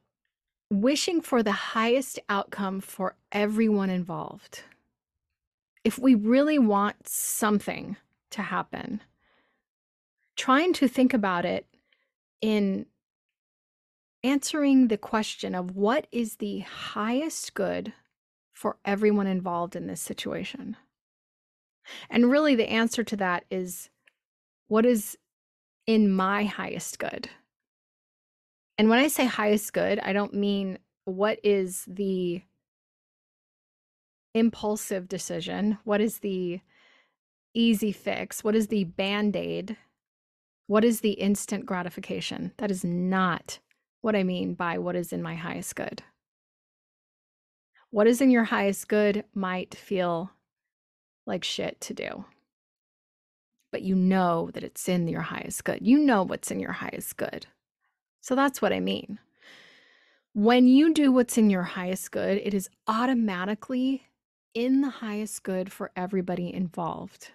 wishing 0.69 1.21
for 1.21 1.41
the 1.41 1.53
highest 1.53 2.19
outcome 2.29 2.79
for 2.79 3.15
everyone 3.31 3.89
involved. 3.89 4.61
If 5.83 5.97
we 5.97 6.15
really 6.15 6.59
want 6.59 7.07
something 7.07 7.97
to 8.31 8.41
happen, 8.41 9.01
trying 10.35 10.73
to 10.73 10.87
think 10.87 11.13
about 11.13 11.45
it 11.45 11.65
in 12.41 12.85
answering 14.23 14.87
the 14.87 14.97
question 14.97 15.55
of 15.55 15.75
what 15.75 16.07
is 16.11 16.35
the 16.35 16.59
highest 16.59 17.53
good 17.53 17.93
for 18.53 18.77
everyone 18.83 19.27
involved 19.27 19.75
in 19.75 19.87
this 19.87 20.01
situation. 20.01 20.75
And 22.09 22.29
really, 22.29 22.55
the 22.55 22.69
answer 22.69 23.03
to 23.03 23.15
that 23.17 23.45
is 23.49 23.89
what 24.67 24.85
is 24.85 25.17
in 25.87 26.11
my 26.11 26.43
highest 26.43 26.99
good? 26.99 27.29
And 28.77 28.89
when 28.89 28.99
I 28.99 29.07
say 29.07 29.25
highest 29.25 29.73
good, 29.73 29.99
I 29.99 30.13
don't 30.13 30.33
mean 30.33 30.77
what 31.05 31.39
is 31.43 31.85
the 31.87 32.43
impulsive 34.33 35.07
decision, 35.07 35.77
what 35.83 36.01
is 36.01 36.19
the 36.19 36.61
easy 37.53 37.91
fix, 37.91 38.43
what 38.43 38.55
is 38.55 38.67
the 38.67 38.83
band 38.83 39.35
aid, 39.35 39.77
what 40.67 40.85
is 40.85 41.01
the 41.01 41.13
instant 41.13 41.65
gratification. 41.65 42.51
That 42.57 42.71
is 42.71 42.83
not 42.83 43.59
what 44.01 44.15
I 44.15 44.23
mean 44.23 44.53
by 44.53 44.77
what 44.77 44.95
is 44.95 45.11
in 45.11 45.21
my 45.21 45.35
highest 45.35 45.75
good. 45.75 46.03
What 47.89 48.07
is 48.07 48.21
in 48.21 48.29
your 48.29 48.43
highest 48.43 48.87
good 48.87 49.23
might 49.33 49.73
feel 49.73 50.31
like 51.25 51.43
shit 51.43 51.81
to 51.81 51.93
do. 51.93 52.25
But 53.71 53.81
you 53.81 53.95
know 53.95 54.51
that 54.53 54.63
it's 54.63 54.87
in 54.87 55.07
your 55.07 55.21
highest 55.21 55.63
good. 55.63 55.79
You 55.81 55.97
know 55.97 56.23
what's 56.23 56.51
in 56.51 56.59
your 56.59 56.71
highest 56.71 57.17
good. 57.17 57.47
So 58.21 58.35
that's 58.35 58.61
what 58.61 58.73
I 58.73 58.79
mean. 58.79 59.19
When 60.33 60.67
you 60.67 60.93
do 60.93 61.11
what's 61.11 61.37
in 61.37 61.49
your 61.49 61.63
highest 61.63 62.11
good, 62.11 62.37
it 62.37 62.53
is 62.53 62.69
automatically 62.87 64.03
in 64.59 64.81
the 64.81 64.89
highest 64.89 65.43
good 65.43 65.71
for 65.71 65.89
everybody 65.95 66.53
involved. 66.53 67.31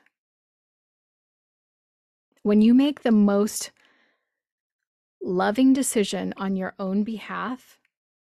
When 2.43 2.61
you 2.61 2.75
make 2.75 3.01
the 3.01 3.11
most 3.11 3.71
loving 5.23 5.73
decision 5.73 6.35
on 6.37 6.55
your 6.55 6.75
own 6.79 7.03
behalf, 7.03 7.79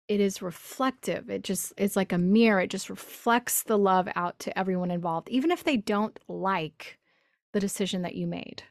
it 0.08 0.20
is 0.20 0.44
reflective. 0.44 1.32
It 1.32 1.44
just 1.44 1.74
it's 1.78 1.96
like 1.96 2.14
a 2.14 2.20
mirror. 2.20 2.62
It 2.62 2.70
just 2.70 2.92
reflects 2.92 3.64
the 3.64 3.76
love 3.76 4.08
out 4.16 4.38
to 4.38 4.56
everyone 4.56 4.92
involved, 4.92 5.30
even 5.30 5.50
if 5.50 5.64
they 5.64 5.78
don't 5.78 6.20
like 6.28 7.00
the 7.54 7.60
decision 7.60 8.04
that 8.04 8.14
you 8.14 8.28
made. 8.28 8.62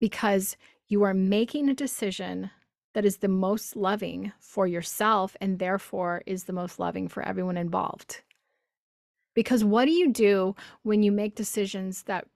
Because 0.00 0.56
you 0.88 1.04
are 1.04 1.14
making 1.14 1.68
a 1.68 1.74
decision 1.74 2.50
that 2.94 3.04
is 3.04 3.18
the 3.18 3.28
most 3.28 3.76
loving 3.76 4.32
for 4.40 4.66
yourself 4.66 5.36
and 5.40 5.58
therefore 5.58 6.22
is 6.26 6.44
the 6.44 6.52
most 6.52 6.78
loving 6.78 7.08
for 7.08 7.22
everyone 7.22 7.56
involved. 7.56 8.22
Because 9.34 9.62
what 9.62 9.84
do 9.84 9.92
you 9.92 10.12
do 10.12 10.56
when 10.82 11.02
you 11.02 11.12
make 11.12 11.36
decisions 11.36 12.02
that 12.04 12.26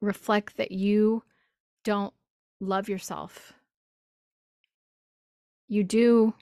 reflect 0.00 0.56
that 0.56 0.72
you 0.72 1.22
don't 1.84 2.14
love 2.60 2.88
yourself. 2.88 3.52
You 5.68 5.84
do 5.84 6.34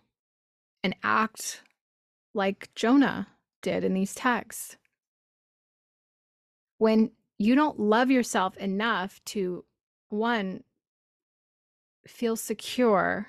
an 0.82 0.94
act 1.02 1.62
like 2.34 2.70
Jonah 2.74 3.28
did 3.62 3.84
in 3.84 3.94
these 3.94 4.14
texts. 4.14 4.76
When 6.78 7.10
you 7.38 7.54
don't 7.54 7.80
love 7.80 8.10
yourself 8.10 8.56
enough 8.56 9.20
to, 9.26 9.64
one, 10.10 10.62
feel 12.06 12.36
secure 12.36 13.28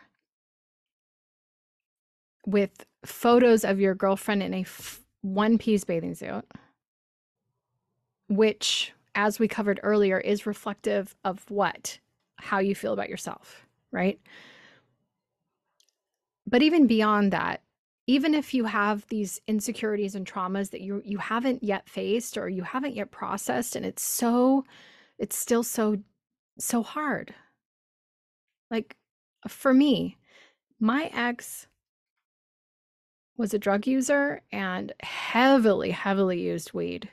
with 2.48 2.88
photos 3.06 3.64
of 3.64 3.80
your 3.80 3.93
girlfriend 3.93 4.41
in 4.41 4.56
a 4.56 4.62
f- 4.62 5.02
one 5.22 5.60
piece 5.60 5.84
bathing 5.84 6.16
suit, 6.16 6.45
which, 8.30 8.91
as 9.14 9.38
we 9.38 9.48
covered 9.48 9.80
earlier, 9.84 10.20
is 10.20 10.48
reflective 10.48 11.16
of 11.24 11.48
what? 11.52 12.00
how 12.39 12.60
you 12.60 12.76
feel 12.76 12.93
about 12.93 13.10
yourself, 13.10 13.66
right? 13.91 14.20
But 16.45 16.62
even 16.62 16.88
beyond 16.88 17.34
that, 17.34 17.62
even 18.06 18.34
if 18.34 18.54
you 18.54 18.66
have 18.66 19.06
these 19.08 19.41
insecurities 19.48 20.16
and 20.16 20.26
traumas 20.26 20.70
that 20.72 20.82
you 20.82 21.02
you 21.04 21.18
haven't 21.18 21.62
yet 21.62 21.89
faced 21.89 22.38
or 22.38 22.48
you 22.48 22.64
haven't 22.64 22.95
yet 22.95 23.12
processed 23.12 23.76
and 23.76 23.86
it's 23.86 24.04
so 24.04 24.64
it's 25.20 25.36
still 25.36 25.64
so 25.64 25.98
so 26.58 26.84
hard. 26.84 27.34
Like 28.72 28.95
for 29.48 29.74
me, 29.74 30.18
my 30.80 31.10
ex 31.14 31.68
was 33.38 33.54
a 33.54 33.60
drug 33.60 33.86
user 33.88 34.42
and 34.52 34.92
heavily 35.02 35.92
heavily 35.92 36.42
used 36.42 36.74
weed. 36.74 37.10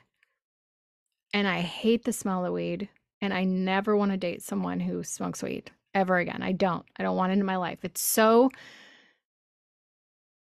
And 1.33 1.47
I 1.47 1.61
hate 1.61 2.03
the 2.03 2.13
smell 2.13 2.45
of 2.45 2.53
weed 2.53 2.89
and 3.21 3.33
I 3.33 3.43
never 3.43 3.95
want 3.95 4.11
to 4.11 4.17
date 4.17 4.41
someone 4.41 4.79
who 4.79 5.03
smokes 5.03 5.43
weed 5.43 5.71
ever 5.93 6.17
again. 6.17 6.41
I 6.41 6.51
don't. 6.51 6.85
I 6.97 7.03
don't 7.03 7.17
want 7.17 7.31
it 7.31 7.39
in 7.39 7.45
my 7.45 7.57
life. 7.57 7.79
It's 7.83 8.01
so 8.01 8.49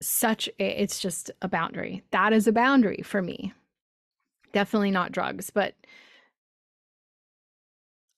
such 0.01 0.49
a, 0.59 0.81
it's 0.81 0.99
just 0.99 1.31
a 1.41 1.47
boundary. 1.47 2.03
That 2.11 2.33
is 2.33 2.47
a 2.47 2.51
boundary 2.51 3.01
for 3.03 3.21
me. 3.21 3.53
Definitely 4.53 4.91
not 4.91 5.11
drugs, 5.11 5.49
but 5.49 5.75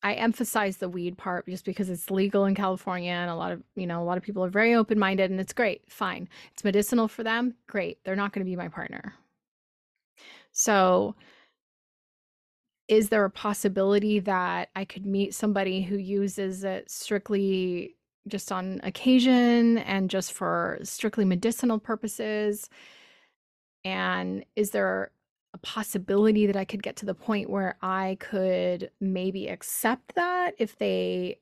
I 0.04 0.14
emphasize 0.16 0.78
the 0.78 0.90
weed 0.90 1.18
part 1.18 1.48
just 1.48 1.64
because 1.64 1.90
it's 1.90 2.12
legal 2.12 2.46
in 2.46 2.56
California 2.56 3.12
and 3.12 3.32
a 3.32 3.36
lot 3.36 3.54
of, 3.54 3.64
you 3.76 3.88
know, 3.88 4.02
a 4.02 4.04
lot 4.04 4.18
of 4.18 4.24
people 4.24 4.44
are 4.44 4.50
very 4.50 4.76
open-minded 4.76 5.32
and 5.32 5.40
it's 5.40 5.54
great. 5.54 5.82
Fine. 5.90 6.28
It's 6.52 6.66
medicinal 6.66 7.08
for 7.08 7.24
them. 7.24 7.56
Great. 7.68 8.00
They're 8.04 8.16
not 8.18 8.34
going 8.34 8.46
to 8.46 8.50
be 8.50 8.58
my 8.58 8.68
partner. 8.68 9.14
So, 10.52 11.16
is 12.90 13.08
there 13.08 13.24
a 13.24 13.30
possibility 13.30 14.20
that 14.20 14.70
I 14.76 14.84
could 14.84 15.06
meet 15.06 15.34
somebody 15.34 15.82
who 15.82 15.96
uses 15.96 16.66
it 16.66 16.92
strictly 16.92 17.96
just 18.28 18.52
on 18.52 18.82
occasion 18.84 19.78
and 19.80 20.10
just 20.10 20.34
for 20.34 20.80
strictly 20.84 21.24
medicinal 21.24 21.80
purposes? 21.80 22.70
And 23.86 24.46
is 24.58 24.72
there 24.72 25.12
a 25.54 25.58
possibility 25.60 26.46
that 26.48 26.56
I 26.56 26.66
could 26.66 26.84
get 26.84 26.96
to 26.98 27.06
the 27.06 27.14
point 27.14 27.50
where 27.50 27.78
I 27.82 28.18
could 28.20 28.90
maybe 29.00 29.48
accept 29.48 30.16
that 30.16 30.56
if 30.58 30.78
they 30.78 31.40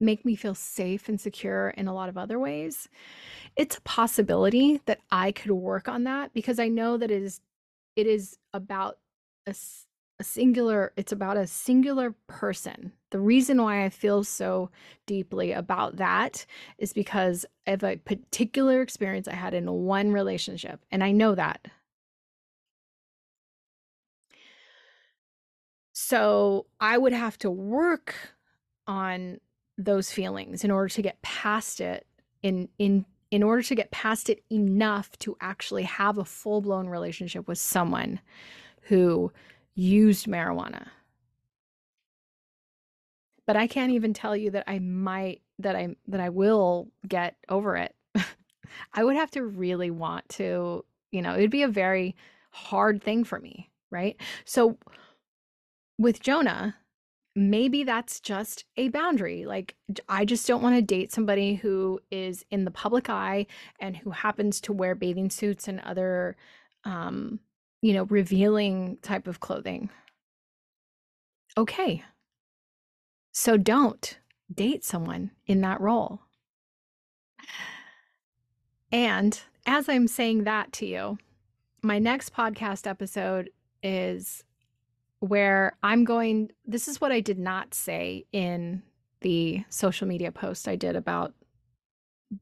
make 0.00 0.24
me 0.24 0.36
feel 0.36 0.54
safe 0.54 1.08
and 1.08 1.20
secure 1.20 1.70
in 1.70 1.88
a 1.88 1.94
lot 1.94 2.08
of 2.08 2.18
other 2.18 2.38
ways? 2.38 2.88
It's 3.56 3.78
a 3.78 3.82
possibility 3.82 4.80
that 4.86 5.00
I 5.10 5.32
could 5.32 5.50
work 5.52 5.88
on 5.88 6.04
that 6.04 6.34
because 6.34 6.58
I 6.58 6.68
know 6.68 6.96
that 6.98 7.10
it 7.10 7.22
is 7.22 7.40
it 7.96 8.06
is 8.06 8.38
about 8.52 8.98
a 9.46 9.54
a 10.18 10.24
singular 10.24 10.92
it's 10.96 11.12
about 11.12 11.36
a 11.36 11.46
singular 11.46 12.14
person 12.26 12.92
the 13.10 13.20
reason 13.20 13.62
why 13.62 13.84
i 13.84 13.88
feel 13.90 14.24
so 14.24 14.70
deeply 15.04 15.52
about 15.52 15.96
that 15.96 16.46
is 16.78 16.92
because 16.94 17.44
of 17.66 17.84
a 17.84 17.96
particular 17.96 18.80
experience 18.80 19.28
i 19.28 19.34
had 19.34 19.52
in 19.52 19.70
one 19.70 20.12
relationship 20.12 20.80
and 20.90 21.04
i 21.04 21.10
know 21.12 21.34
that 21.34 21.68
So 26.08 26.66
I 26.78 26.96
would 26.98 27.12
have 27.12 27.36
to 27.38 27.50
work 27.50 28.14
on 28.86 29.40
those 29.76 30.12
feelings 30.12 30.62
in 30.62 30.70
order 30.70 30.88
to 30.90 31.02
get 31.02 31.20
past 31.20 31.80
it 31.80 32.06
in 32.44 32.68
in 32.78 33.04
in 33.32 33.42
order 33.42 33.60
to 33.62 33.74
get 33.74 33.90
past 33.90 34.30
it 34.30 34.44
enough 34.48 35.10
to 35.18 35.36
actually 35.40 35.82
have 35.82 36.16
a 36.16 36.24
full-blown 36.24 36.88
relationship 36.88 37.48
with 37.48 37.58
someone 37.58 38.20
who 38.82 39.32
used 39.74 40.26
marijuana. 40.26 40.86
But 43.44 43.56
I 43.56 43.66
can't 43.66 43.90
even 43.90 44.14
tell 44.14 44.36
you 44.36 44.52
that 44.52 44.62
I 44.68 44.78
might 44.78 45.42
that 45.58 45.74
I 45.74 45.96
that 46.06 46.20
I 46.20 46.28
will 46.28 46.86
get 47.08 47.34
over 47.48 47.76
it. 47.76 47.96
I 48.94 49.02
would 49.02 49.16
have 49.16 49.32
to 49.32 49.44
really 49.44 49.90
want 49.90 50.28
to, 50.28 50.84
you 51.10 51.20
know, 51.20 51.34
it'd 51.34 51.50
be 51.50 51.64
a 51.64 51.68
very 51.68 52.14
hard 52.52 53.02
thing 53.02 53.24
for 53.24 53.40
me, 53.40 53.72
right? 53.90 54.16
So 54.44 54.78
with 55.98 56.20
Jonah, 56.20 56.76
maybe 57.34 57.84
that's 57.84 58.20
just 58.20 58.64
a 58.76 58.88
boundary. 58.88 59.44
Like, 59.44 59.74
I 60.08 60.24
just 60.24 60.46
don't 60.46 60.62
want 60.62 60.76
to 60.76 60.82
date 60.82 61.12
somebody 61.12 61.54
who 61.54 62.00
is 62.10 62.44
in 62.50 62.64
the 62.64 62.70
public 62.70 63.10
eye 63.10 63.46
and 63.78 63.96
who 63.96 64.10
happens 64.10 64.60
to 64.62 64.72
wear 64.72 64.94
bathing 64.94 65.30
suits 65.30 65.68
and 65.68 65.80
other, 65.80 66.36
um, 66.84 67.40
you 67.82 67.92
know, 67.92 68.04
revealing 68.04 68.98
type 69.02 69.26
of 69.26 69.40
clothing. 69.40 69.90
Okay. 71.58 72.02
So 73.32 73.56
don't 73.56 74.18
date 74.52 74.84
someone 74.84 75.30
in 75.46 75.60
that 75.60 75.80
role. 75.80 76.20
And 78.92 79.38
as 79.66 79.88
I'm 79.88 80.08
saying 80.08 80.44
that 80.44 80.72
to 80.74 80.86
you, 80.86 81.18
my 81.82 81.98
next 81.98 82.32
podcast 82.32 82.86
episode 82.86 83.50
is 83.82 84.44
where 85.28 85.76
I'm 85.82 86.04
going. 86.04 86.50
This 86.64 86.88
is 86.88 87.00
what 87.00 87.12
I 87.12 87.20
did 87.20 87.38
not 87.38 87.74
say 87.74 88.24
in 88.32 88.82
the 89.20 89.64
social 89.68 90.06
media 90.06 90.32
post 90.32 90.68
I 90.68 90.76
did 90.76 90.96
about 90.96 91.34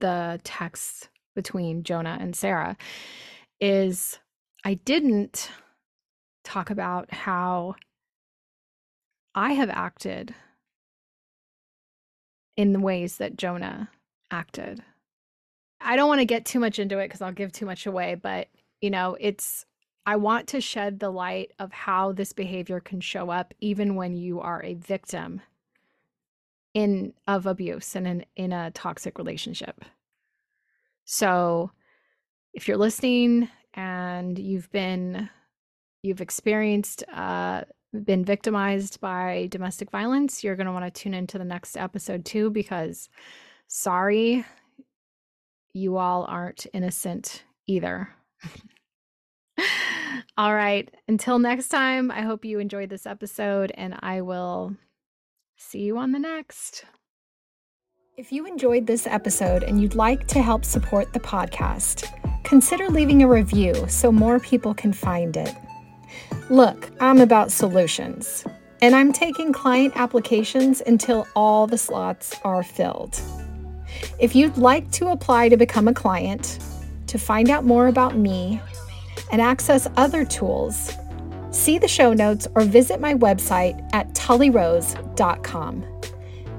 the 0.01 0.41
text 0.45 1.09
between 1.35 1.83
Jonah 1.83 2.19
and 2.21 2.35
Sarah 2.35 2.77
is 3.61 4.19
I 4.65 4.75
didn't 4.75 5.51
talk 6.43 6.71
about 6.71 7.13
how 7.13 7.75
I 9.35 9.53
have 9.53 9.71
acted 9.71 10.35
in 12.57 12.73
the 12.73 12.81
ways 12.81 13.17
that 13.19 13.37
Jonah 13.37 13.91
acted. 14.31 14.83
I 15.81 15.97
don't 15.97 16.09
want 16.09 16.21
to 16.21 16.25
get 16.25 16.45
too 16.45 16.61
much 16.61 16.79
into 16.79 16.99
it 16.99 17.09
because 17.09 17.21
I'll 17.21 17.33
give 17.33 17.53
too 17.53 17.67
much 17.67 17.87
away, 17.87 18.15
but 18.15 18.49
you 18.81 18.91
know, 18.91 19.17
it's 19.21 19.67
I 20.07 20.17
want 20.17 20.49
to 20.49 20.61
shed 20.61 21.01
the 21.01 21.11
light 21.11 21.53
of 21.59 21.73
how 21.73 22.13
this 22.13 22.33
behavior 22.33 22.81
can 22.81 23.01
show 23.01 23.31
up 23.31 23.55
even 23.61 23.95
when 23.95 24.15
you 24.15 24.41
are 24.41 24.63
a 24.63 24.75
victim 24.75 25.41
in 26.75 27.15
of 27.27 27.47
abuse 27.47 27.95
and 27.97 28.07
in, 28.07 28.27
in 28.37 28.53
a 28.53 28.71
toxic 28.73 29.19
relationship. 29.19 29.85
So 31.05 31.71
if 32.53 32.69
you're 32.69 32.77
listening 32.77 33.49
and 33.75 34.39
you've 34.39 34.71
been 34.73 35.31
you've 36.03 36.21
experienced 36.21 37.03
uh 37.13 37.63
been 38.05 38.25
victimized 38.25 39.01
by 39.01 39.47
domestic 39.51 39.91
violence, 39.91 40.43
you're 40.43 40.57
going 40.57 40.67
to 40.67 40.73
want 40.73 40.85
to 40.85 40.91
tune 40.91 41.15
into 41.15 41.39
the 41.39 41.45
next 41.45 41.77
episode 41.77 42.25
too 42.25 42.51
because 42.51 43.09
sorry 43.69 44.45
you 45.73 45.97
all 45.97 46.25
aren't 46.29 46.67
innocent 46.73 47.45
either. 47.67 48.09
All 50.37 50.55
right. 50.55 50.93
Until 51.09 51.39
next 51.39 51.69
time, 51.69 52.11
I 52.11 52.23
hope 52.23 52.45
you 52.45 52.59
enjoyed 52.59 52.91
this 52.91 53.07
episode 53.07 53.73
and 53.75 53.97
I 54.01 54.21
will 54.21 54.77
see 55.57 55.81
you 55.81 55.99
on 55.99 56.13
the 56.13 56.19
next. 56.19 56.85
If 58.17 58.31
you 58.31 58.47
enjoyed 58.47 58.87
this 58.87 59.07
episode 59.07 59.65
and 59.65 59.81
you'd 59.81 59.97
like 59.97 60.29
to 60.29 60.41
help 60.41 60.65
support 60.65 61.13
the 61.13 61.21
podcast, 61.21 62.05
consider 62.45 62.89
leaving 62.89 63.23
a 63.23 63.29
review 63.29 63.75
so 63.89 64.13
more 64.13 64.39
people 64.39 64.73
can 64.73 64.93
find 64.93 65.37
it. 65.37 65.53
Look, 66.49 66.91
I'm 67.01 67.21
about 67.21 67.51
solutions, 67.51 68.45
and 68.81 68.95
I'm 68.95 69.13
taking 69.13 69.53
client 69.53 69.95
applications 69.97 70.81
until 70.87 71.27
all 71.35 71.67
the 71.67 71.79
slots 71.79 72.39
are 72.45 72.63
filled. 72.63 73.21
If 74.21 74.37
you'd 74.37 74.59
like 74.59 74.91
to 74.93 75.09
apply 75.09 75.49
to 75.49 75.57
become 75.57 75.89
a 75.89 75.95
client, 75.95 76.61
to 77.09 77.19
find 77.19 77.51
out 77.51 77.65
more 77.65 77.89
about 77.89 78.17
me, 78.17 78.61
and 79.35 79.43
access 79.43 79.89
other 79.97 80.25
tools, 80.25 80.93
see 81.51 81.77
the 81.77 81.89
show 81.89 82.13
notes 82.13 82.47
or 82.55 82.63
visit 82.63 83.01
my 83.01 83.15
website 83.15 83.77
at 83.93 84.09
tullyrose.com. 84.15 85.85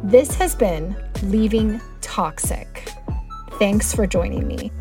This 0.03 0.36
has 0.36 0.55
been 0.55 0.93
Leaving 1.23 1.80
Toxic. 2.01 2.91
Thanks 3.59 3.95
for 3.95 4.05
joining 4.05 4.45
me. 4.45 4.73